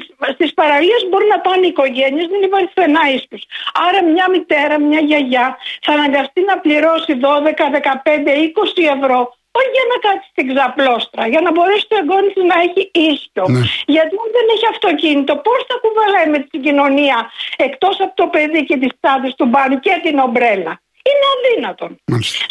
παραλίες 0.55 1.01
μπορούν 1.09 1.31
να 1.37 1.41
πάνε 1.47 1.65
οι 1.67 1.73
οικογένειες, 1.75 2.27
δεν 2.33 2.43
υπάρχει 2.43 2.69
πουθενά 2.73 3.05
ίσιο. 3.17 3.39
Άρα 3.87 4.01
μια 4.15 4.27
μητέρα, 4.35 4.75
μια 4.81 5.01
γιαγιά 5.09 5.47
θα 5.85 5.93
αναγκαστεί 5.93 6.41
να 6.51 6.59
πληρώσει 6.65 7.13
12, 7.21 7.71
15, 7.71 8.33
20 8.37 8.83
ευρώ 8.97 9.21
όχι 9.59 9.71
για 9.77 9.87
να 9.93 9.97
κάτσει 10.07 10.29
στην 10.35 10.45
ξαπλώστρα, 10.51 11.23
για 11.33 11.41
να 11.47 11.51
μπορέσει 11.55 11.87
το 11.89 11.97
εγγόνι 12.03 12.31
του 12.35 12.45
να 12.51 12.57
έχει 12.67 12.83
ίσιο. 13.13 13.45
Ναι. 13.55 13.63
Γιατί 13.95 14.15
αν 14.23 14.29
δεν 14.37 14.47
έχει 14.55 14.67
αυτοκίνητο, 14.75 15.33
πώς 15.47 15.61
θα 15.69 15.77
κουβαλάει 15.83 16.29
με 16.35 16.39
την 16.51 16.61
κοινωνία 16.67 17.19
εκτός 17.57 17.95
από 18.05 18.15
το 18.21 18.27
παιδί 18.35 18.61
και 18.69 18.77
τις 18.83 18.93
τσάντες 19.01 19.35
του 19.39 19.47
μπάνου 19.51 19.79
και 19.81 19.95
την 20.03 20.19
ομπρέλα. 20.19 20.73
Είναι 21.09 21.27
αδύνατον. 21.35 21.91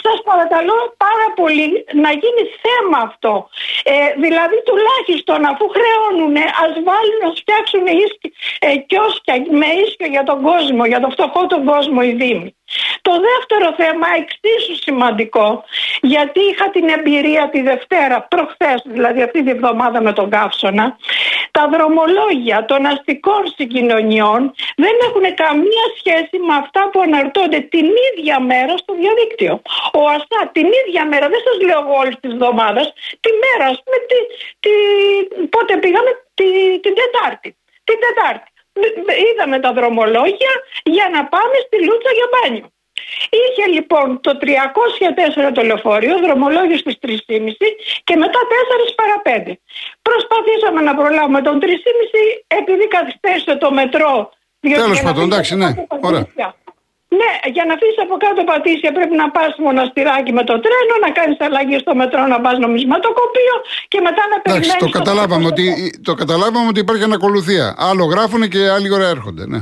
Σας 0.05 0.19
παρακαλώ 0.29 0.77
πάρα 1.05 1.27
πολύ 1.39 1.69
να 2.03 2.11
γίνει 2.21 2.43
θέμα 2.63 2.97
αυτό. 3.09 3.33
Ε, 3.83 3.93
δηλαδή 4.23 4.57
τουλάχιστον 4.69 5.39
αφού 5.51 5.65
χρεώνουν 5.75 6.35
ας 6.63 6.73
βάλουν 6.87 7.17
να 7.23 7.29
φτιάξουν 7.39 7.85
ε, 8.59 8.77
κιόσκια 8.89 9.35
με 9.61 9.69
ίσιο 9.83 10.07
για 10.15 10.23
τον 10.29 10.41
κόσμο, 10.49 10.85
για 10.85 10.99
τον 10.99 11.11
φτωχό 11.11 11.41
τον 11.47 11.65
κόσμο 11.65 11.99
οι 12.03 12.13
Δήμοι. 12.21 12.55
Το 13.01 13.11
δεύτερο 13.11 13.73
θέμα 13.77 14.07
εξίσου 14.21 14.75
σημαντικό 14.83 15.63
γιατί 16.01 16.39
είχα 16.39 16.69
την 16.69 16.89
εμπειρία 16.89 17.49
τη 17.49 17.61
Δευτέρα, 17.61 18.21
προχθές 18.21 18.81
δηλαδή 18.85 19.21
αυτή 19.21 19.43
τη 19.43 19.49
εβδομάδα 19.49 20.01
με 20.01 20.13
τον 20.13 20.29
Καύσωνα 20.29 20.97
τα 21.51 21.67
δρομολόγια 21.73 22.65
των 22.65 22.85
αστικών 22.85 23.43
συγκοινωνιών 23.55 24.53
δεν 24.75 24.95
έχουν 25.07 25.25
καμία 25.43 25.85
σχέση 25.99 26.35
με 26.47 26.53
αυτά 26.63 26.89
που 26.91 26.99
αναρτώνται 27.01 27.59
την 27.59 27.87
ίδια 28.07 28.39
μέρα 28.39 28.77
στο 28.77 28.93
διαδίκτυο. 29.01 29.61
Ο 29.99 30.01
ΑΣΑ 30.15 30.41
την 30.51 30.67
ίδια 30.81 31.03
μέρα, 31.11 31.25
δεν 31.33 31.41
σας 31.47 31.57
λέω 31.67 31.79
εγώ 31.83 31.95
όλη 32.03 32.15
τη 32.21 32.27
εβδομάδα, 32.33 32.81
τη 33.23 33.29
μέρα, 33.43 33.65
ας 33.73 33.79
πούμε, 33.83 33.97
τη, 34.09 34.19
τη, 34.63 34.71
πότε 35.53 35.73
πήγαμε, 35.77 36.11
τη, 36.33 36.47
την 36.83 36.93
Τετάρτη. 36.99 37.49
Την 37.83 37.97
Τετάρτη. 38.03 38.50
Είδαμε 39.27 39.59
τα 39.59 39.71
δρομολόγια 39.73 40.53
για 40.83 41.07
να 41.15 41.21
πάμε 41.33 41.55
στη 41.65 41.77
Λούτσα 41.85 42.11
για 42.17 42.27
μπάνιο. 42.31 42.67
Είχε 43.29 43.65
λοιπόν 43.75 44.21
το 44.21 44.31
304 44.41 45.51
το 45.53 45.61
λεωφορείο, 45.61 46.19
δρομολόγιο 46.19 46.77
στις 46.77 46.97
3.30 47.01 47.15
και 48.03 48.15
μετά 48.15 48.39
4 48.89 48.93
παρα 48.99 49.43
5. 49.47 49.53
Προσπαθήσαμε 50.01 50.81
να 50.81 50.95
προλάβουμε 50.95 51.41
τον 51.41 51.59
3.30 51.61 51.65
επειδή 52.47 52.87
καθυστέρησε 52.87 53.55
το 53.55 53.71
μετρό. 53.71 54.31
Τέλος 54.59 55.01
πάντων, 55.01 55.23
εντάξει, 55.23 55.55
ναι. 55.55 55.69
Ωραία. 56.01 56.27
Ναι, 57.19 57.31
για 57.55 57.63
να 57.67 57.73
αφήσεις 57.77 57.99
από 58.05 58.15
κάτω 58.23 58.41
πατήσια 58.51 58.91
πρέπει 58.97 59.15
να 59.21 59.27
πας 59.35 59.51
μοναστηράκι 59.65 60.31
με 60.39 60.43
το 60.49 60.55
τρένο, 60.65 60.93
να 61.05 61.09
κάνεις 61.17 61.37
αλλαγή 61.47 61.77
στο 61.83 61.93
μετρό, 62.01 62.21
να 62.33 62.39
πας 62.43 62.57
νομισματοκοπείο 62.65 63.55
και 63.91 63.99
μετά 64.07 64.23
να 64.31 64.37
περιμένεις. 64.41 64.75
Το, 64.85 64.89
καταλάβαμε 64.99 65.47
ότι, 65.53 65.65
το 66.07 66.13
καταλάβαμε 66.21 66.67
ότι 66.71 66.79
υπάρχει 66.79 67.03
ανακολουθία. 67.03 67.65
Άλλο 67.89 68.03
γράφουν 68.13 68.41
και 68.53 68.61
άλλη 68.75 68.93
ώρα 68.97 69.07
έρχονται. 69.15 69.43
Ναι. 69.53 69.59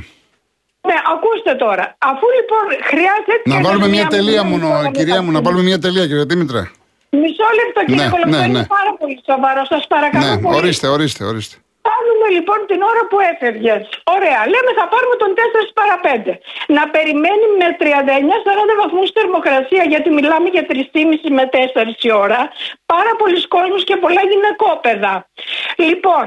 Ναι, 0.89 0.97
ακούστε 1.13 1.51
τώρα. 1.65 1.85
Αφού 2.11 2.25
λοιπόν 2.37 2.65
χρειάζεται. 2.89 3.49
Να 3.53 3.61
βάλουμε 3.65 3.87
μια 3.87 4.07
τελεία 4.07 4.43
μόνο, 4.43 4.67
κυρία 4.91 5.21
μου, 5.21 5.31
να 5.31 5.41
βάλουμε 5.41 5.63
μια 5.63 5.79
τελεία, 5.79 6.05
κύριε 6.07 6.23
Δήμητρα. 6.23 6.71
Μισό 7.09 7.47
λεπτό, 7.59 7.79
κύριε 7.85 8.07
ναι, 8.07 8.37
ναι, 8.37 8.37
ναι. 8.37 8.47
είναι 8.47 8.65
πάρα 8.77 8.91
πολύ 8.99 9.21
σοβαρό. 9.29 9.65
Σας 9.65 9.87
παρακαλώ. 9.87 10.25
Ναι, 10.25 10.37
πολύ. 10.37 10.55
ορίστε, 10.55 10.87
ορίστε, 10.87 11.23
ορίστε. 11.25 11.55
Κάνουμε 12.29 12.47
λοιπόν 12.47 12.59
την 12.71 12.81
ώρα 12.91 13.03
που 13.09 13.17
έφευγες. 13.31 13.81
Ωραία. 14.15 14.39
Λέμε 14.53 14.71
θα 14.79 14.85
πάρουμε 14.91 15.15
τον 15.23 15.31
4 15.37 15.79
παρα 15.79 15.95
5. 16.03 16.33
Να 16.77 16.83
περιμένει 16.95 17.45
με 17.59 17.67
39-40 17.79 18.73
βαθμούς 18.81 19.09
θερμοκρασία, 19.17 19.83
γιατί 19.93 20.09
μιλάμε 20.17 20.47
για 20.55 20.65
3,5 20.69 21.29
με 21.37 21.45
4 21.53 22.05
η 22.07 22.11
ώρα. 22.11 22.41
Πάρα 22.93 23.11
πολλοί 23.19 23.39
κόσμοι 23.55 23.79
και 23.89 23.95
πολλά 24.03 24.21
γυναικόπαιδα. 24.31 25.13
Λοιπόν, 25.87 26.25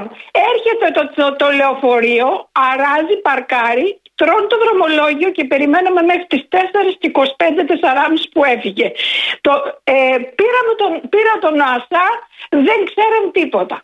έρχεται 0.49 0.87
το, 0.97 1.01
το, 1.17 1.25
το 1.41 1.47
λεωφορείο, 1.59 2.27
αράζει, 2.71 3.15
παρκάρει 3.27 3.87
τρώνε 4.15 4.47
το 4.51 4.57
δρομολόγιο 4.63 5.29
και 5.37 5.43
περιμέναμε 5.51 6.01
μέχρι 6.01 6.25
τις 6.31 6.43
4 6.49 6.57
και 6.99 7.11
25, 7.13 7.21
4,5 7.21 7.25
που 8.33 8.41
έφυγε. 8.53 8.91
Το, 9.41 9.51
ε, 9.83 10.17
πήραμε 10.39 10.73
τον, 10.81 10.91
πήρα 11.13 11.33
τον 11.41 11.61
Άσα, 11.61 12.05
δεν 12.49 12.79
ξέραν 12.89 13.23
τίποτα. 13.31 13.77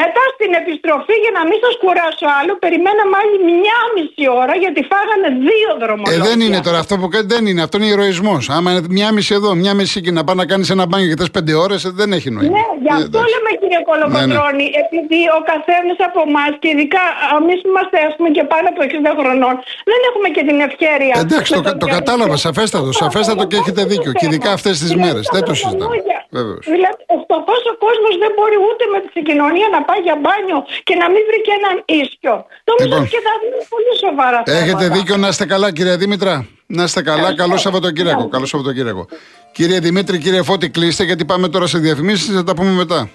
Μετά 0.00 0.22
στην 0.34 0.50
επιστροφή, 0.60 1.14
για 1.24 1.32
να 1.38 1.42
μην 1.48 1.58
σας 1.64 1.74
κουράσω 1.82 2.26
άλλο, 2.38 2.52
περιμέναμε 2.64 3.14
άλλη 3.20 3.36
μια 3.60 3.78
μισή 3.94 4.24
ώρα 4.42 4.54
γιατί 4.62 4.80
φάγανε 4.92 5.28
δύο 5.48 5.70
δρομολόγια. 5.82 6.24
Ε, 6.24 6.28
δεν 6.28 6.38
είναι 6.44 6.60
τώρα 6.66 6.78
αυτό 6.84 6.94
που 7.00 7.08
κάνει, 7.12 7.26
δεν 7.34 7.42
είναι. 7.48 7.62
Αυτό 7.66 7.74
είναι 7.78 7.90
ηρωισμός. 7.96 8.42
Άμα 8.56 8.68
είναι 8.70 8.82
μια 8.98 9.08
μισή 9.16 9.32
εδώ, 9.40 9.50
μια 9.62 9.74
μισή 9.78 9.98
και 10.04 10.12
να 10.18 10.22
πάει 10.26 10.36
να 10.42 10.46
κάνεις 10.52 10.68
ένα 10.74 10.84
μπάνιο 10.88 11.06
και 11.10 11.18
θες 11.20 11.30
πέντε 11.36 11.52
ώρες, 11.64 11.80
ε, 11.88 11.90
δεν 12.00 12.08
έχει 12.16 12.28
νόημα. 12.36 12.52
Ναι, 12.58 12.66
γι' 12.84 12.94
αυτό 13.00 13.18
ε, 13.24 13.30
λέμε 13.32 13.50
κύριε 13.60 13.80
Κολοκοτρόνη, 13.88 14.66
ναι, 14.66 14.74
ναι. 14.74 14.82
επειδή 14.82 15.20
ο 15.38 15.40
καθένας 15.50 15.98
από 16.08 16.20
εμάς 16.28 16.52
και 16.62 16.68
ειδικά 16.74 17.02
εμείς 17.38 17.58
είμαστε 17.68 17.96
πούμε, 18.16 18.28
και 18.36 18.44
πάνω 18.52 18.66
από 18.72 18.80
60 18.88 19.12
χρονών, 19.20 19.54
δεν 19.90 20.00
έχουμε 20.08 20.28
και 20.36 20.42
την 20.48 20.58
ευκαιρία. 20.68 21.14
Εντάξει, 21.24 21.50
το, 21.56 21.60
το, 21.66 21.72
το 21.82 21.86
κατάλαβα, 21.96 22.36
σαφέστατο, 22.46 22.90
σαφέστατο 23.02 23.42
και 23.50 23.56
έχετε 23.62 23.82
δίκιο. 23.92 24.12
Και 24.18 24.26
ειδικά 24.28 24.50
αυτές 24.58 24.74
τις 24.82 24.92
μέρες. 25.02 25.24
Δεν 25.36 25.42
το 25.48 25.54
συζητάμε. 25.60 25.96
Δηλαδή, 26.32 27.00
ο 27.14 27.16
φτωχό 27.22 27.54
ο 27.72 27.74
κόσμος 27.84 28.14
δεν 28.22 28.30
μπορεί 28.36 28.56
ούτε 28.68 28.84
με 28.92 28.98
τη 29.02 29.08
συγκοινωνία 29.16 29.68
να 29.76 29.80
πάει 29.88 30.00
για 30.08 30.16
μπάνιο 30.22 30.58
και 30.86 30.94
να 31.02 31.06
μην 31.12 31.22
βρει 31.28 31.38
και 31.46 31.54
έναν 31.60 31.76
ίσιο. 32.02 32.34
Νομίζω 32.68 32.88
λοιπόν, 32.88 33.04
και 33.12 33.20
θα 33.26 33.32
δούμε 33.40 33.60
πολύ 33.72 33.92
σοβαρά 34.04 34.40
Έχετε 34.60 34.84
δίκιο 34.96 35.16
να 35.22 35.28
είστε 35.28 35.44
καλά, 35.52 35.68
κύριε 35.76 35.96
Δήμητρα. 36.02 36.34
Να 36.66 36.82
είστε 36.82 37.02
καλά. 37.02 37.28
Καλό 37.34 37.56
Σαββατοκύριακο. 37.56 38.28
Καλό 38.28 38.46
Σαββατοκύριακο. 38.46 39.04
Κύριε 39.52 39.78
Δημήτρη, 39.86 40.18
κύριε 40.18 40.42
Φώτη, 40.42 40.70
κλείστε 40.70 41.04
γιατί 41.04 41.24
πάμε 41.24 41.48
τώρα 41.48 41.66
σε 41.66 41.78
διαφημίσεις. 41.78 42.34
Θα 42.34 42.44
τα 42.44 42.54
πούμε 42.54 42.70
μετά. 42.70 43.10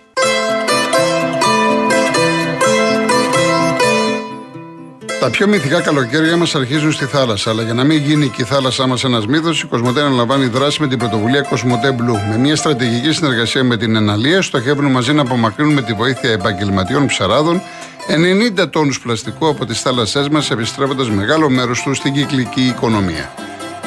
Τα 5.19 5.29
πιο 5.29 5.47
μυθικά 5.47 5.81
καλοκαίρια 5.81 6.37
μας 6.37 6.55
αρχίζουν 6.55 6.91
στη 6.91 7.05
θάλασσα, 7.05 7.49
αλλά 7.49 7.63
για 7.63 7.73
να 7.73 7.83
μην 7.83 7.97
γίνει 7.97 8.29
και 8.29 8.41
η 8.41 8.45
θάλασσά 8.45 8.87
μας 8.87 9.03
ένας 9.03 9.25
μύθος, 9.25 9.61
η 9.61 9.65
Κοσμοτέ 9.65 10.01
αναλαμβάνει 10.01 10.45
δράση 10.45 10.81
με 10.81 10.87
την 10.87 10.97
πρωτοβουλία 10.97 11.41
Κοσμοτέ 11.41 11.95
Blue. 11.99 12.29
Με 12.29 12.37
μια 12.37 12.55
στρατηγική 12.55 13.11
συνεργασία 13.11 13.63
με 13.63 13.77
την 13.77 13.95
Εναλία, 13.95 14.41
στοχεύουν 14.41 14.85
μαζί 14.85 15.13
να 15.13 15.21
απομακρύνουν 15.21 15.73
με 15.73 15.81
τη 15.81 15.93
βοήθεια 15.93 16.31
επαγγελματιών 16.31 17.05
ψαράδων 17.05 17.61
90 18.59 18.69
τόνους 18.69 18.99
πλαστικού 18.99 19.47
από 19.47 19.65
τις 19.65 19.81
θάλασσές 19.81 20.29
μας, 20.29 20.51
επιστρέφοντας 20.51 21.09
μεγάλο 21.09 21.49
μέρος 21.49 21.81
τους 21.81 21.97
στην 21.97 22.13
κυκλική 22.13 22.61
οικονομία. 22.61 23.33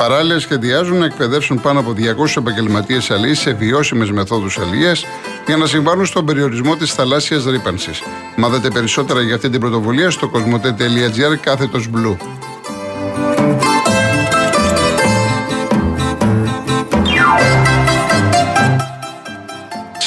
Παράλληλα, 0.01 0.39
σχεδιάζουν 0.39 0.99
να 0.99 1.05
εκπαιδεύσουν 1.05 1.61
πάνω 1.61 1.81
από 1.81 1.95
200 1.97 2.37
επαγγελματίες 2.37 3.11
αλληλείς 3.11 3.39
σε 3.39 3.53
βιώσιμες 3.53 4.11
μεθόδους 4.11 4.59
αλληλείας 4.59 5.05
για 5.47 5.57
να 5.57 5.67
συμβάλλουν 5.67 6.07
στον 6.07 6.25
περιορισμό 6.25 6.77
της 6.77 6.93
θαλάσσιας 6.93 7.45
ρήπανσης. 7.45 8.03
Μάθετε 8.37 8.71
περισσότερα 8.71 9.21
για 9.23 9.35
αυτή 9.35 9.51
την 9.51 9.61
πρωτοβουλία 9.61 10.11
στο 10.11 10.29
κοσμοτέ.gr 10.29 11.37
κάθετος 11.41 11.89
blue. 11.95 12.17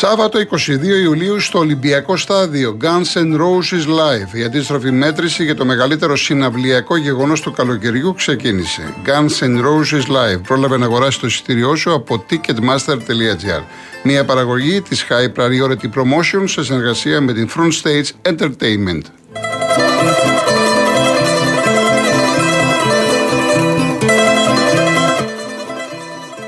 Σάββατο 0.06 0.40
22 0.40 1.04
Ιουλίου 1.04 1.40
στο 1.40 1.60
Ολυμπιακό 1.60 2.18
Στάδιο 2.18 2.78
Guns 2.82 3.20
N' 3.20 3.36
Roses 3.36 3.88
Live. 3.88 4.38
Η 4.38 4.44
αντίστροφη 4.44 4.92
μέτρηση 4.92 5.44
για 5.44 5.56
το 5.56 5.66
μεγαλύτερο 5.66 6.16
συναυλιακό 6.16 6.98
γεγονός 6.98 7.42
του 7.42 7.52
καλοκαιριού 7.52 8.14
ξεκίνησε. 8.14 8.94
Guns 9.06 9.44
N' 9.44 9.58
Roses 9.58 10.12
Live. 10.12 10.42
Πρόλαβε 10.48 10.78
να 10.78 10.86
αγοράσει 10.86 11.20
το 11.20 11.28
εισιτήριό 11.28 11.76
σου 11.76 11.94
από 11.94 12.26
ticketmaster.gr. 12.30 13.64
Μια 14.04 14.26
παραγωγή 14.26 14.82
της 14.82 15.06
High 15.10 15.42
Priority 15.42 16.00
Promotion 16.00 16.44
σε 16.46 16.64
συνεργασία 16.64 17.22
με 17.22 17.34
την 17.34 17.50
Front 17.56 17.72
Stage 17.82 18.32
Entertainment. 18.32 19.02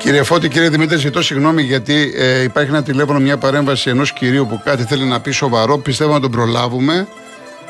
Κύριε 0.05 0.23
Φώτη, 0.23 0.47
κύριε 0.47 0.69
Δημήτρη, 0.69 0.97
ζητώ 0.97 1.21
συγγνώμη 1.21 1.61
γιατί 1.61 2.13
ε, 2.15 2.41
υπάρχει 2.41 2.69
ένα 2.69 2.83
τηλέφωνο, 2.83 3.19
μια 3.19 3.37
παρέμβαση 3.37 3.89
ενός 3.89 4.13
κυρίου 4.13 4.47
που 4.49 4.61
κάτι 4.63 4.83
θέλει 4.83 5.03
να 5.03 5.21
πει 5.21 5.31
σοβαρό. 5.31 5.77
Πιστεύω 5.77 6.13
να 6.13 6.19
τον 6.19 6.31
προλάβουμε. 6.31 7.07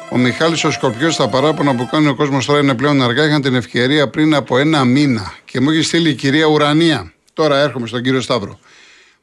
Ο 0.09 0.17
Μιχάλης 0.17 0.63
ο 0.63 0.71
Σκορπιός, 0.71 1.13
στα 1.13 1.27
παράπονα 1.27 1.75
που 1.75 1.87
κάνει 1.91 2.07
ο 2.07 2.15
κόσμος 2.15 2.45
τώρα 2.45 2.59
είναι 2.59 2.73
πλέον 2.73 3.01
αργά. 3.01 3.25
Είχαν 3.25 3.41
την 3.41 3.55
ευκαιρία 3.55 4.09
πριν 4.09 4.35
από 4.35 4.57
ένα 4.57 4.83
μήνα 4.83 5.33
και 5.45 5.59
μου 5.59 5.69
έχει 5.69 5.81
στείλει 5.81 6.09
η 6.09 6.13
κυρία 6.13 6.45
Ουρανία. 6.45 7.13
Τώρα 7.33 7.57
έρχομαι 7.57 7.87
στον 7.87 8.01
κύριο 8.01 8.21
Σταύρο. 8.21 8.59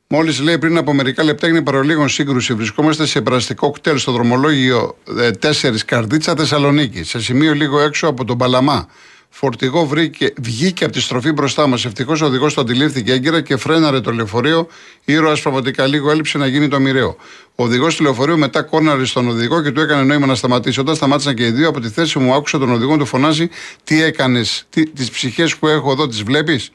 Μόλις 0.06 0.40
λέει 0.40 0.58
πριν 0.58 0.76
από 0.76 0.92
μερικά 0.92 1.24
λεπτά 1.24 1.46
έγινε 1.46 1.62
παρολίγων 1.62 2.08
σύγκρουση. 2.08 2.54
Βρισκόμαστε 2.54 3.06
σε 3.06 3.20
περαστικό 3.20 3.70
κτέλ 3.70 3.98
στο 3.98 4.12
δρομολόγιο 4.12 4.96
4 5.40 5.64
ε, 5.64 5.70
Καρδίτσα 5.86 6.34
Θεσσαλονίκη, 6.36 7.04
σε 7.04 7.20
σημείο 7.20 7.54
λίγο 7.54 7.80
έξω 7.80 8.06
από 8.06 8.24
τον 8.24 8.38
Παλαμά. 8.38 8.88
Φορτηγό 9.34 9.86
βρήκε, 9.86 10.32
βγήκε 10.42 10.84
από 10.84 10.92
τη 10.92 11.00
στροφή 11.00 11.32
μπροστά 11.32 11.66
μας. 11.66 11.84
Ευτυχώς 11.84 12.20
ο 12.20 12.26
οδηγός 12.26 12.54
το 12.54 12.60
αντιλήφθηκε 12.60 13.12
έγκαιρα 13.12 13.40
και 13.40 13.56
φρέναρε 13.56 14.00
το 14.00 14.12
λεωφορείο. 14.12 14.66
Ήρωας 15.04 15.40
πραγματικά 15.40 15.86
λίγο 15.86 16.10
έλειψε 16.10 16.38
να 16.38 16.46
γίνει 16.46 16.68
το 16.68 16.80
μοιραίο. 16.80 17.16
Ο 17.54 17.64
οδηγός 17.64 17.96
του 17.96 18.02
λεωφορείου 18.02 18.38
μετά 18.38 18.62
κόρναρε 18.62 19.04
στον 19.04 19.28
οδηγό 19.28 19.62
και 19.62 19.70
του 19.70 19.80
έκανε 19.80 20.02
νόημα 20.02 20.26
να 20.26 20.34
σταματήσει. 20.34 20.80
Όταν 20.80 20.94
σταμάτησαν 20.94 21.34
και 21.34 21.46
οι 21.46 21.50
δύο, 21.50 21.68
από 21.68 21.80
τη 21.80 21.88
θέση 21.88 22.18
μου 22.18 22.34
άκουσα 22.34 22.58
τον 22.58 22.70
οδηγό 22.72 22.96
του 22.96 23.06
φωνάζει: 23.06 23.48
Τι 23.84 24.02
έκανες, 24.02 24.66
τις 24.94 25.10
ψυχές 25.10 25.56
που 25.56 25.66
έχω 25.66 25.92
εδώ, 25.92 26.08
τις 26.08 26.22
βλέπεις; 26.22 26.70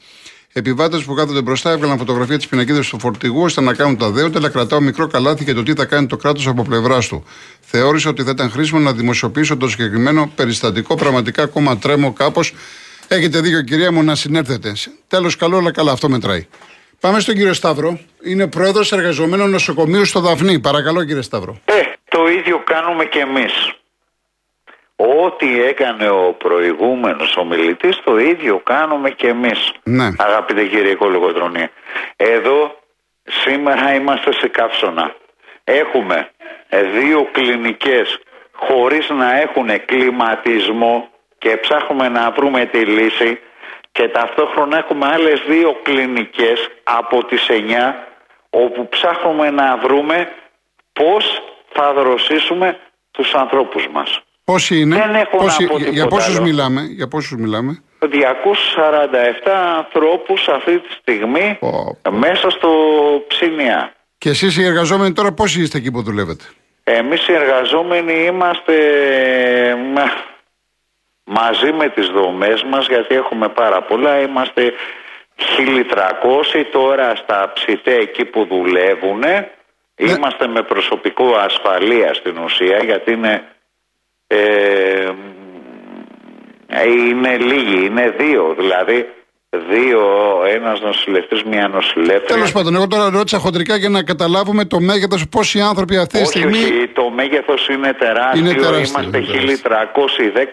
Επιβάτες 0.52 1.04
που 1.04 1.14
κάθονται 1.14 1.42
μπροστά 1.42 1.70
έβγαλαν 1.70 1.98
φωτογραφία 1.98 2.36
της 2.36 2.48
πινακίδας 2.48 2.88
του 2.88 2.98
φορτηγού 2.98 3.42
ώστε 3.42 3.60
να 3.60 3.74
κάνουν 3.74 3.96
τα 3.96 4.10
δέοντα, 4.10 4.38
αλλά 4.38 4.48
κρατάω 4.48 4.80
μικρό 4.80 5.06
καλάθι 5.06 5.44
για 5.44 5.54
το 5.54 5.62
τι 5.62 5.72
θα 5.72 5.84
κάνει 5.84 6.06
το 6.06 6.16
κράτος 6.16 6.46
από 6.46 6.62
πλευράς 6.62 7.08
του. 7.08 7.24
Θεώρησα 7.60 8.10
ότι 8.10 8.22
θα 8.22 8.30
ήταν 8.30 8.50
χρήσιμο 8.50 8.80
να 8.80 8.92
δημοσιοποιήσω 8.92 9.56
το 9.56 9.68
συγκεκριμένο 9.68 10.32
περιστατικό. 10.34 10.94
Πραγματικά 10.94 11.42
ακόμα 11.42 11.78
τρέμω 11.78 12.12
κάπως. 12.12 12.54
Έχετε 13.08 13.40
δίκιο, 13.40 13.62
κυρία 13.62 13.92
μου, 13.92 14.02
να 14.02 14.14
συνέρθετε. 14.14 14.72
Τέλος, 15.08 15.36
καλό, 15.36 15.56
αλλά 15.56 15.72
καλά, 15.72 15.92
αυτό 15.92 16.08
μετράει. 16.08 16.46
Πάμε 17.00 17.20
στον 17.20 17.34
κύριο 17.34 17.52
Σταύρο. 17.52 17.98
Είναι 18.22 18.46
πρόεδρος 18.46 18.92
εργαζομένων 18.92 19.50
νοσοκομείου 19.50 20.04
στο 20.04 20.20
Δαφνί. 20.20 20.58
Παρακαλώ, 20.58 21.04
κύριε 21.04 21.22
Σταύρο. 21.22 21.60
Ε, 21.64 21.72
το 22.08 22.28
ίδιο 22.28 22.62
κάνουμε 22.64 23.04
και 23.04 23.18
εμείς. 23.18 23.52
Ό,τι 25.00 25.62
έκανε 25.62 26.08
ο 26.08 26.34
προηγούμενος 26.38 27.36
ομιλητής 27.36 28.00
το 28.04 28.18
ίδιο 28.18 28.58
κάνουμε 28.58 29.10
και 29.10 29.28
εμείς 29.28 29.72
ναι. 29.82 30.08
αγαπητέ 30.18 30.64
κύριε 30.64 30.94
Κολογοτρονή 30.94 31.68
εδώ 32.16 32.78
σήμερα 33.22 33.94
είμαστε 33.94 34.32
σε 34.32 34.48
καύσωνα 34.48 35.14
έχουμε 35.64 36.30
δύο 36.70 37.28
κλινικές 37.32 38.18
χωρίς 38.52 39.08
να 39.08 39.40
έχουν 39.40 39.84
κλιματισμό 39.84 41.08
και 41.38 41.56
ψάχνουμε 41.56 42.08
να 42.08 42.30
βρούμε 42.30 42.64
τη 42.66 42.78
λύση 42.78 43.40
και 43.92 44.08
ταυτόχρονα 44.08 44.78
έχουμε 44.78 45.06
άλλες 45.06 45.42
δύο 45.48 45.80
κλινικές 45.82 46.68
από 46.82 47.24
τις 47.24 47.48
εννιά 47.48 48.08
όπου 48.50 48.88
ψάχνουμε 48.88 49.50
να 49.50 49.76
βρούμε 49.76 50.32
πώς 50.92 51.42
θα 51.72 51.92
δροσίσουμε 51.92 52.78
τους 53.10 53.34
ανθρώπους 53.34 53.88
μας. 53.88 54.22
Πόσοι 54.52 54.80
είναι, 54.80 54.96
Δεν 54.96 55.14
έχω 55.14 55.36
πόσοι, 55.36 55.62
να 55.62 55.68
πω 55.68 55.78
για, 55.78 56.06
πόσους 56.06 56.40
μιλάμε, 56.40 56.80
για 56.80 57.08
πόσους 57.08 57.36
μιλάμε; 57.36 57.82
247 57.98 58.06
ανθρώπους 59.76 60.48
αυτή 60.48 60.78
τη 60.78 60.92
στιγμή 61.00 61.58
μέσα 62.10 62.50
στο 62.50 62.68
ψήνια. 63.28 63.92
Και 64.18 64.28
εσείς 64.28 64.56
οι 64.56 64.64
εργαζόμενοι 64.64 65.12
τώρα 65.12 65.32
πόσοι 65.32 65.60
είστε 65.60 65.78
εκεί 65.78 65.90
που 65.90 66.02
δουλεύετε; 66.02 66.44
Εμείς 66.84 67.28
οι 67.28 67.32
εργαζόμενοι 67.32 68.12
είμαστε 68.12 68.74
μαζί 71.24 71.72
με 71.72 71.88
τις 71.88 72.06
δομές 72.06 72.62
μας 72.62 72.86
γιατί 72.86 73.14
έχουμε 73.14 73.48
πάρα 73.48 73.82
πολλά. 73.82 74.20
Είμαστε 74.20 74.72
1300 75.36 76.66
τώρα 76.72 77.14
στα 77.16 77.52
ψητέ 77.54 77.94
εκεί 77.94 78.24
που 78.24 78.44
δουλεύουν. 78.44 79.18
Ναι. 79.18 79.50
Είμαστε 79.96 80.46
με 80.46 80.62
προσωπικό 80.62 81.34
ασφαλεία 81.34 82.14
στην 82.14 82.38
ουσία 82.38 82.78
γιατί 82.84 83.12
είναι 83.12 83.42
ε, 84.28 85.08
είναι 86.86 87.36
λίγοι, 87.36 87.86
είναι 87.86 88.14
δύο 88.18 88.54
δηλαδή. 88.58 89.08
Δύο, 89.70 90.00
ένας 90.54 90.80
νοσηλευτής, 90.80 91.42
μία 91.42 91.68
νοσηλεύτρια. 91.68 92.34
Τέλος 92.34 92.52
πάντων, 92.52 92.74
εγώ 92.74 92.86
τώρα 92.86 93.10
ρώτησα 93.10 93.38
χοντρικά 93.38 93.76
για 93.76 93.88
να 93.88 94.02
καταλάβουμε 94.02 94.64
το 94.64 94.80
μέγεθος, 94.80 95.28
πόσοι 95.28 95.60
άνθρωποι 95.60 95.96
αυτή 95.96 96.18
τη 96.18 96.24
στιγμή. 96.24 96.58
Όχι, 96.58 96.90
το 96.92 97.10
μέγεθος 97.10 97.68
είναι 97.68 97.92
τεράστιο. 97.92 98.40
Είναι 98.40 98.54
τεράστιο 98.54 99.02
Είμαστε 99.02 99.20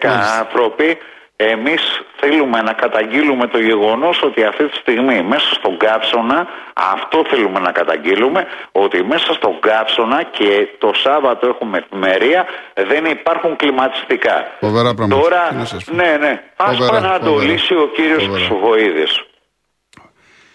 1310 0.02 0.08
άνθρωποι 0.38 0.98
εμείς 1.36 2.02
θέλουμε 2.16 2.62
να 2.62 2.72
καταγγείλουμε 2.72 3.46
το 3.46 3.58
γεγονός 3.58 4.22
ότι 4.22 4.44
αυτή 4.44 4.68
τη 4.68 4.76
στιγμή 4.76 5.22
μέσα 5.22 5.54
στον 5.54 5.76
κάψονα, 5.76 6.48
αυτό 6.74 7.24
θέλουμε 7.28 7.60
να 7.60 7.72
καταγγείλουμε, 7.72 8.46
ότι 8.72 9.04
μέσα 9.04 9.32
στον 9.32 9.60
κάψονα 9.60 10.22
και 10.22 10.68
το 10.78 10.92
Σάββατο 10.94 11.46
έχουμε 11.46 11.78
εφημερία 11.78 12.46
δεν 12.74 13.04
υπάρχουν 13.04 13.56
κλιματιστικά. 13.56 14.46
Φοβερά 14.60 14.94
πράγματα. 14.94 15.22
Τώρα, 15.22 15.68
ναι, 15.86 16.16
ναι, 16.20 16.42
ας 16.56 16.76
πάει 16.90 17.00
να 17.00 17.18
το 17.18 17.38
λύσει 17.38 17.74
ο 17.74 17.90
κύριος 17.94 18.28
Χρυσοβοίδης. 18.32 19.24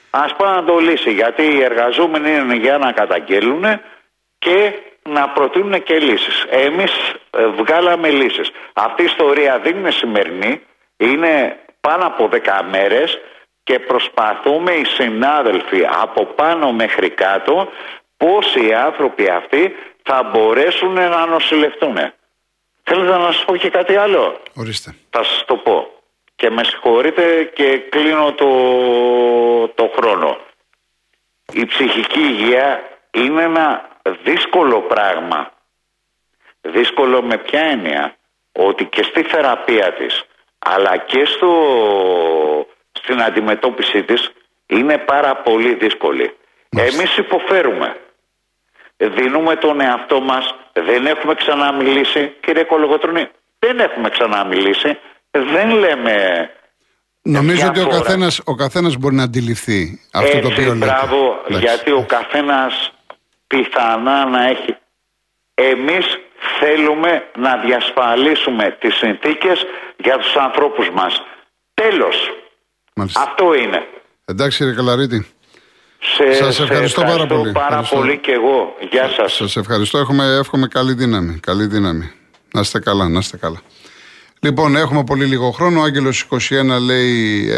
Ας 0.10 0.36
πάει 0.38 0.56
να 0.56 0.64
το 0.64 0.78
λύσει 0.78 1.12
γιατί 1.12 1.44
οι 1.44 1.64
εργαζόμενοι 1.64 2.30
είναι 2.32 2.56
για 2.56 2.78
να 2.78 2.92
καταγγέλουν 2.92 3.64
και 4.38 4.74
να 5.10 5.30
προτείνουν 5.30 5.84
και 5.84 6.00
λύσεις. 6.00 6.46
Εμείς 6.50 6.92
ε, 7.38 7.48
βγάλαμε 7.48 8.10
λύσεις. 8.10 8.52
Αυτή 8.74 9.02
η 9.02 9.06
ιστορία 9.06 9.60
δεν 9.64 9.78
είναι 9.78 9.92
σημερινή 9.92 10.62
είναι 11.02 11.60
πάνω 11.82 12.06
από 12.06 12.30
10 12.32 12.38
μέρες 12.70 13.20
και 13.64 13.80
προσπαθούμε 13.80 14.72
οι 14.72 14.86
συνάδελφοι 14.86 15.88
από 16.02 16.26
πάνω 16.26 16.72
μέχρι 16.72 17.10
κάτω 17.10 17.68
πώς 18.18 18.56
οι 18.56 18.74
άνθρωποι 18.74 19.30
αυτοί 19.30 19.76
θα 20.04 20.24
μπορέσουν 20.24 20.94
να 20.94 21.26
νοσηλευτούν. 21.26 21.98
Θέλετε 22.84 23.18
να 23.18 23.32
σας 23.32 23.46
πω 23.46 23.56
και 23.56 23.70
κάτι 23.70 23.96
άλλο; 23.96 24.42
Ορίστε. 24.54 24.96
Θα 25.10 25.24
σας 25.24 25.44
το 25.48 25.56
πω. 25.56 25.88
Και 26.36 26.50
με 26.50 26.64
συγχωρείτε 26.64 27.44
και 27.54 27.78
κλείνω 27.78 28.34
το, 28.34 28.48
το 29.68 29.92
χρόνο. 29.96 30.38
Η 31.54 31.66
ψυχική 31.66 32.20
υγεία 32.20 32.84
είναι 33.12 33.44
ένα 33.44 33.90
δύσκολο 34.24 34.82
πράγμα. 34.82 35.52
Δύσκολο 36.62 37.22
με 37.22 37.38
ποια 37.38 37.62
έννοια; 37.62 38.16
Ότι 38.52 38.86
και 38.86 39.04
στη 39.04 39.24
θεραπεία 39.24 39.94
της 39.94 40.26
αλλά 40.66 40.98
και 40.98 41.26
στο, 41.26 41.52
στην 42.92 43.22
αντιμετώπιση 43.22 44.04
της 44.04 44.32
είναι 44.66 44.98
πάρα 44.98 45.36
πολύ 45.36 45.74
δύσκολη. 45.74 46.36
Μάλιστα. 46.72 47.02
Εμείς 47.02 47.18
υποφέρουμε. 47.18 47.96
Δίνουμε 48.98 49.56
τον 49.56 49.82
εαυτό 49.82 50.22
μας, 50.22 50.56
δεν 50.74 51.06
έχουμε 51.06 51.34
ξαναμιλήσει, 51.34 52.36
κύριε 52.40 52.64
Κολογοτρονή, 52.64 53.28
δεν 53.60 53.80
έχουμε 53.80 54.10
ξαναμιλήσει, 54.10 54.98
δεν 55.32 55.70
λέμε... 55.70 56.50
Νομίζω 57.22 57.68
ότι 57.68 57.80
ο 57.80 57.88
καθένας, 57.88 58.42
ο 58.46 58.56
καθένας 58.56 58.96
μπορεί 58.98 59.16
να 59.16 59.24
αντιληφθεί 59.24 60.00
αυτό 60.14 60.40
το 60.40 60.48
οποίο 60.48 60.74
λέτε. 60.74 60.86
Μπράβο, 60.86 61.42
γιατί 61.48 61.92
ο 61.92 62.06
καθένας 62.08 62.94
πιθανά 63.48 64.26
να 64.26 64.48
έχει... 64.48 64.78
Εμείς 65.54 66.20
θέλουμε 66.62 67.12
να 67.38 67.58
διασφαλίσουμε 67.58 68.78
τις 68.80 68.96
συνθήκες 68.96 69.66
για 69.98 70.18
τους 70.18 70.36
ανθρώπους 70.36 70.90
μας. 70.90 71.22
Τέλος. 71.74 72.16
Αυτό 73.16 73.54
είναι. 73.56 73.88
Εντάξει 74.26 74.58
κύριε 74.58 74.74
Καλαρίτη. 74.74 75.28
Σε, 76.00 76.34
σας 76.34 76.60
ευχαριστώ, 76.60 77.02
πάρα 77.02 77.26
πολύ. 77.26 77.52
πάρα 77.52 77.66
ευχαριστώ. 77.66 77.96
πολύ 77.96 78.18
και 78.18 78.32
εγώ. 78.32 78.76
Γεια 78.92 79.10
σας. 79.10 79.34
Σας 79.34 79.56
ευχαριστώ. 79.56 79.98
Έχουμε, 79.98 80.38
εύχομαι 80.40 80.68
καλή 80.68 80.94
δύναμη. 80.94 81.40
Καλή 81.40 81.66
δύναμη. 81.66 82.12
Να 82.54 82.62
είστε 82.62 82.80
καλά, 82.80 83.10
να 83.10 83.20
είστε 83.20 83.38
καλά. 83.38 83.62
Λοιπόν, 84.40 84.76
έχουμε 84.76 85.04
πολύ 85.04 85.26
λίγο 85.26 85.52
χρόνο. 85.52 85.80
Ο 85.80 85.84
Άγγελος 85.84 86.28
21 86.30 86.38
λέει 86.86 87.50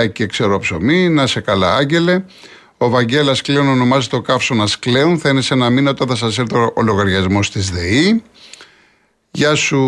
ε, 0.00 0.06
και 0.06 0.26
ξέρω 0.26 0.58
ψωμί. 0.58 1.08
Να 1.08 1.22
είσαι 1.22 1.40
καλά 1.40 1.74
Άγγελε. 1.76 2.24
Ο 2.78 2.88
Βαγγέλας 2.88 3.42
Κλέον 3.42 3.68
ονομάζεται 3.68 4.16
ο 4.16 4.20
καύσωνας 4.20 4.78
Κλέον. 4.78 5.18
Θα 5.18 5.28
είναι 5.28 5.40
σε 5.40 5.54
ένα 5.54 5.70
μήνα 5.70 5.90
όταν 5.90 6.08
θα 6.08 6.16
σας 6.16 6.38
έρθει 6.38 6.56
ο 6.56 6.82
λογαριασμός 6.82 7.50
της 7.50 7.70
ΔΕΗ. 7.70 8.22
Γεια 9.32 9.54
σου 9.54 9.78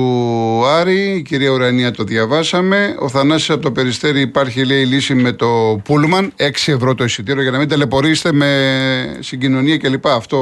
Άρη, 0.66 1.16
η 1.16 1.22
κυρία 1.22 1.50
Ουρανία 1.50 1.90
το 1.90 2.05
διαβάσαμε. 2.05 2.96
Ο 2.98 3.09
Θανάσης 3.09 3.50
από 3.50 3.62
το 3.62 3.72
Περιστέρι 3.72 4.20
υπάρχει 4.20 4.64
λέει 4.64 4.85
λύση 4.85 5.14
με 5.14 5.33
το 5.33 5.81
Πούλμαν, 5.85 6.33
6 6.37 6.44
ευρώ 6.66 6.94
το 6.94 7.05
εισιτήριο 7.05 7.42
για 7.42 7.50
να 7.50 7.59
μην 7.59 7.68
ταλαιπωρήσετε 7.68 8.33
με 8.33 9.18
συγκοινωνία 9.20 9.76
κλπ. 9.76 10.07
Αυτό 10.07 10.38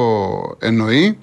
εννοεί. 0.59 1.19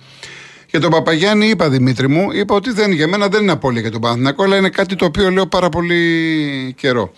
Για 0.69 0.79
τον 0.79 0.91
Παπαγιάννη 0.91 1.47
είπα 1.47 1.69
Δημήτρη 1.69 2.07
μου, 2.07 2.31
είπα 2.31 2.55
ότι 2.55 2.71
δεν, 2.71 2.91
για 2.91 3.07
μένα 3.07 3.27
δεν 3.27 3.41
είναι 3.41 3.51
απόλυτα 3.51 3.81
για 3.81 3.91
τον 3.91 4.01
Παναθηνακό, 4.01 4.43
αλλά 4.43 4.57
είναι 4.57 4.69
κάτι 4.69 4.95
το 4.95 5.05
οποίο 5.05 5.31
λέω 5.31 5.47
πάρα 5.47 5.69
πολύ 5.69 6.73
καιρό. 6.77 7.11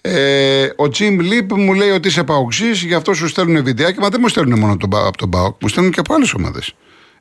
Ε, 0.00 0.68
ο 0.76 0.88
Τζιμ 0.88 1.20
Λίπ 1.20 1.52
μου 1.52 1.74
λέει 1.74 1.90
ότι 1.90 2.08
είσαι 2.08 2.24
παοξής, 2.24 2.82
γι' 2.82 2.94
αυτό 2.94 3.14
σου 3.14 3.28
στέλνουν 3.28 3.64
βιντεάκι. 3.64 4.00
Μα 4.00 4.08
δεν 4.08 4.20
μου 4.22 4.28
στέλνουν 4.28 4.58
μόνο 4.58 4.76
από 4.90 5.16
τον 5.16 5.30
Πάοκ, 5.30 5.56
μου 5.60 5.68
στέλνουν 5.68 5.92
και 5.92 6.00
από 6.00 6.14
άλλες 6.14 6.34
ομάδες. 6.34 6.74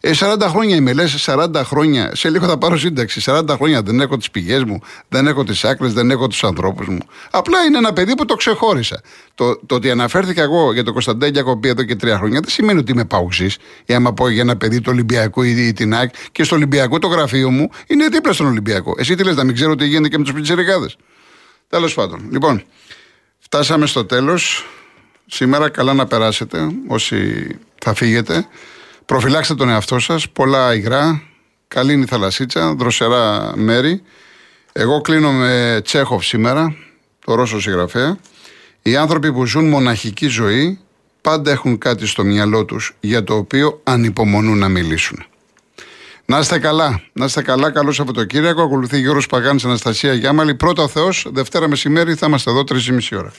Ε, 0.08 0.12
40 0.14 0.42
χρόνια 0.42 0.76
είμαι, 0.76 0.94
λες 0.94 1.26
40 1.28 1.64
χρόνια. 1.64 2.16
Σε 2.16 2.30
λίγο 2.30 2.46
θα 2.48 2.58
πάρω 2.58 2.78
σύνταξη. 2.78 3.22
40 3.26 3.50
χρόνια 3.50 3.82
δεν 3.82 4.00
έχω 4.02 4.18
τις 4.18 4.32
πηγές 4.32 4.64
μου, 4.64 4.80
δεν 5.10 5.28
έχω 5.28 5.44
τις 5.44 5.66
άκρες, 5.66 5.94
δεν 5.94 6.12
έχω 6.12 6.28
τους 6.28 6.44
ανθρώπους 6.44 6.88
μου. 6.88 6.98
Απλά 7.32 7.64
είναι 7.64 7.78
ένα 7.78 7.94
παιδί 7.94 8.16
που 8.16 8.26
το 8.26 8.36
ξεχώρισα. 8.36 9.02
Το, 9.36 9.60
το 9.66 9.76
ότι 9.76 9.92
αναφέρθηκα 9.92 10.42
εγώ 10.42 10.74
για 10.74 10.84
τον 10.84 10.94
Κωνσταντέν 10.94 11.32
Γιακοπή 11.32 11.68
εδώ 11.68 11.84
και 11.84 11.96
τρία 11.96 12.18
χρόνια 12.18 12.40
δεν 12.40 12.50
σημαίνει 12.50 12.80
ότι 12.80 12.92
είμαι 12.92 13.06
παοξής. 13.06 13.58
Για 13.86 14.00
να 14.00 14.14
πω 14.14 14.30
για 14.30 14.42
ένα 14.42 14.56
παιδί 14.58 14.82
του 14.82 14.90
Ολυμπιακού 14.94 15.42
ή 15.42 15.74
την 15.74 15.94
ΑΕΚ 15.94 16.14
και 16.32 16.44
στο 16.44 16.56
Ολυμπιακό 16.56 17.00
το 17.00 17.08
γραφείο 17.08 17.50
μου 17.50 17.70
είναι 17.88 18.08
δίπλα 18.08 18.34
στον 18.34 18.46
Ολυμπιακό. 18.46 18.94
Εσύ 18.98 19.16
τι 19.16 19.24
λες, 19.24 19.36
να 19.36 19.44
μην 19.44 19.56
ξέρω 19.56 19.76
τι 19.76 19.86
γίνεται 19.86 20.10
και 20.10 20.18
με 20.18 20.24
τους 20.24 20.34
πιτσερικάδε. 20.34 20.90
Τέλος 21.70 21.94
πάντων. 21.94 22.28
Λοιπόν, 22.32 22.64
φτάσαμε 23.40 23.86
στο 23.86 24.06
τέλος. 24.06 24.66
σήμερα. 25.26 25.70
Καλά 25.70 25.94
να 25.94 26.06
περάσετε 26.06 26.68
όσοι 26.88 27.48
θα 27.84 27.94
φύγετε. 27.94 28.48
Προφυλάξτε 29.06 29.56
τον 29.56 29.70
εαυτό 29.70 30.00
σας. 30.00 30.30
Πολλά 30.30 30.76
υγρά. 30.76 31.22
Καλή 31.68 31.94
είναι 31.94 32.04
η 32.04 32.08
θαλασσίτσα. 32.08 32.74
Δροσερά 32.74 33.54
μέρη. 33.56 34.02
Εγώ 34.72 35.02
κλείνω 35.02 35.32
με 35.32 35.82
Τσέχοφ 35.84 36.26
σήμερα, 36.26 36.76
το 37.26 37.36
Ρώσο 37.36 37.62
συγγραφέα. 37.62 38.18
Οι 38.82 38.96
άνθρωποι 38.96 39.34
που 39.34 39.46
ζουν 39.46 39.70
μοναχική 39.70 40.28
ζωή 40.28 40.80
πάντα 41.22 41.52
έχουν 41.52 41.78
κάτι 41.78 42.08
στο 42.08 42.24
μυαλό 42.24 42.66
τους 42.66 42.96
για 43.00 43.24
το 43.24 43.36
οποίο 43.36 43.80
ανυπομονούν 43.84 44.58
να 44.58 44.70
μιλήσουν. 44.70 45.26
Να 46.26 46.40
είστε 46.40 46.60
καλά. 46.60 47.02
Να 47.14 47.26
είστε 47.26 47.42
καλά. 47.42 47.72
Καλό 47.72 47.92
Σαββατοκύριακο. 47.92 48.62
Ακολουθεί 48.62 49.00
Γιώργος 49.00 49.28
Παγάνης 49.28 49.66
Αναστασία 49.66 50.14
Γιάμαλη. 50.14 50.56
Πρώτα 50.56 50.84
ο 50.84 50.88
Θεός. 50.88 51.28
Δευτέρα 51.32 51.68
μεσημέρι 51.68 52.16
θα 52.16 52.26
είμαστε 52.28 52.52
εδώ 52.52 52.64
3,5 52.64 53.18
ώρα. 53.18 53.32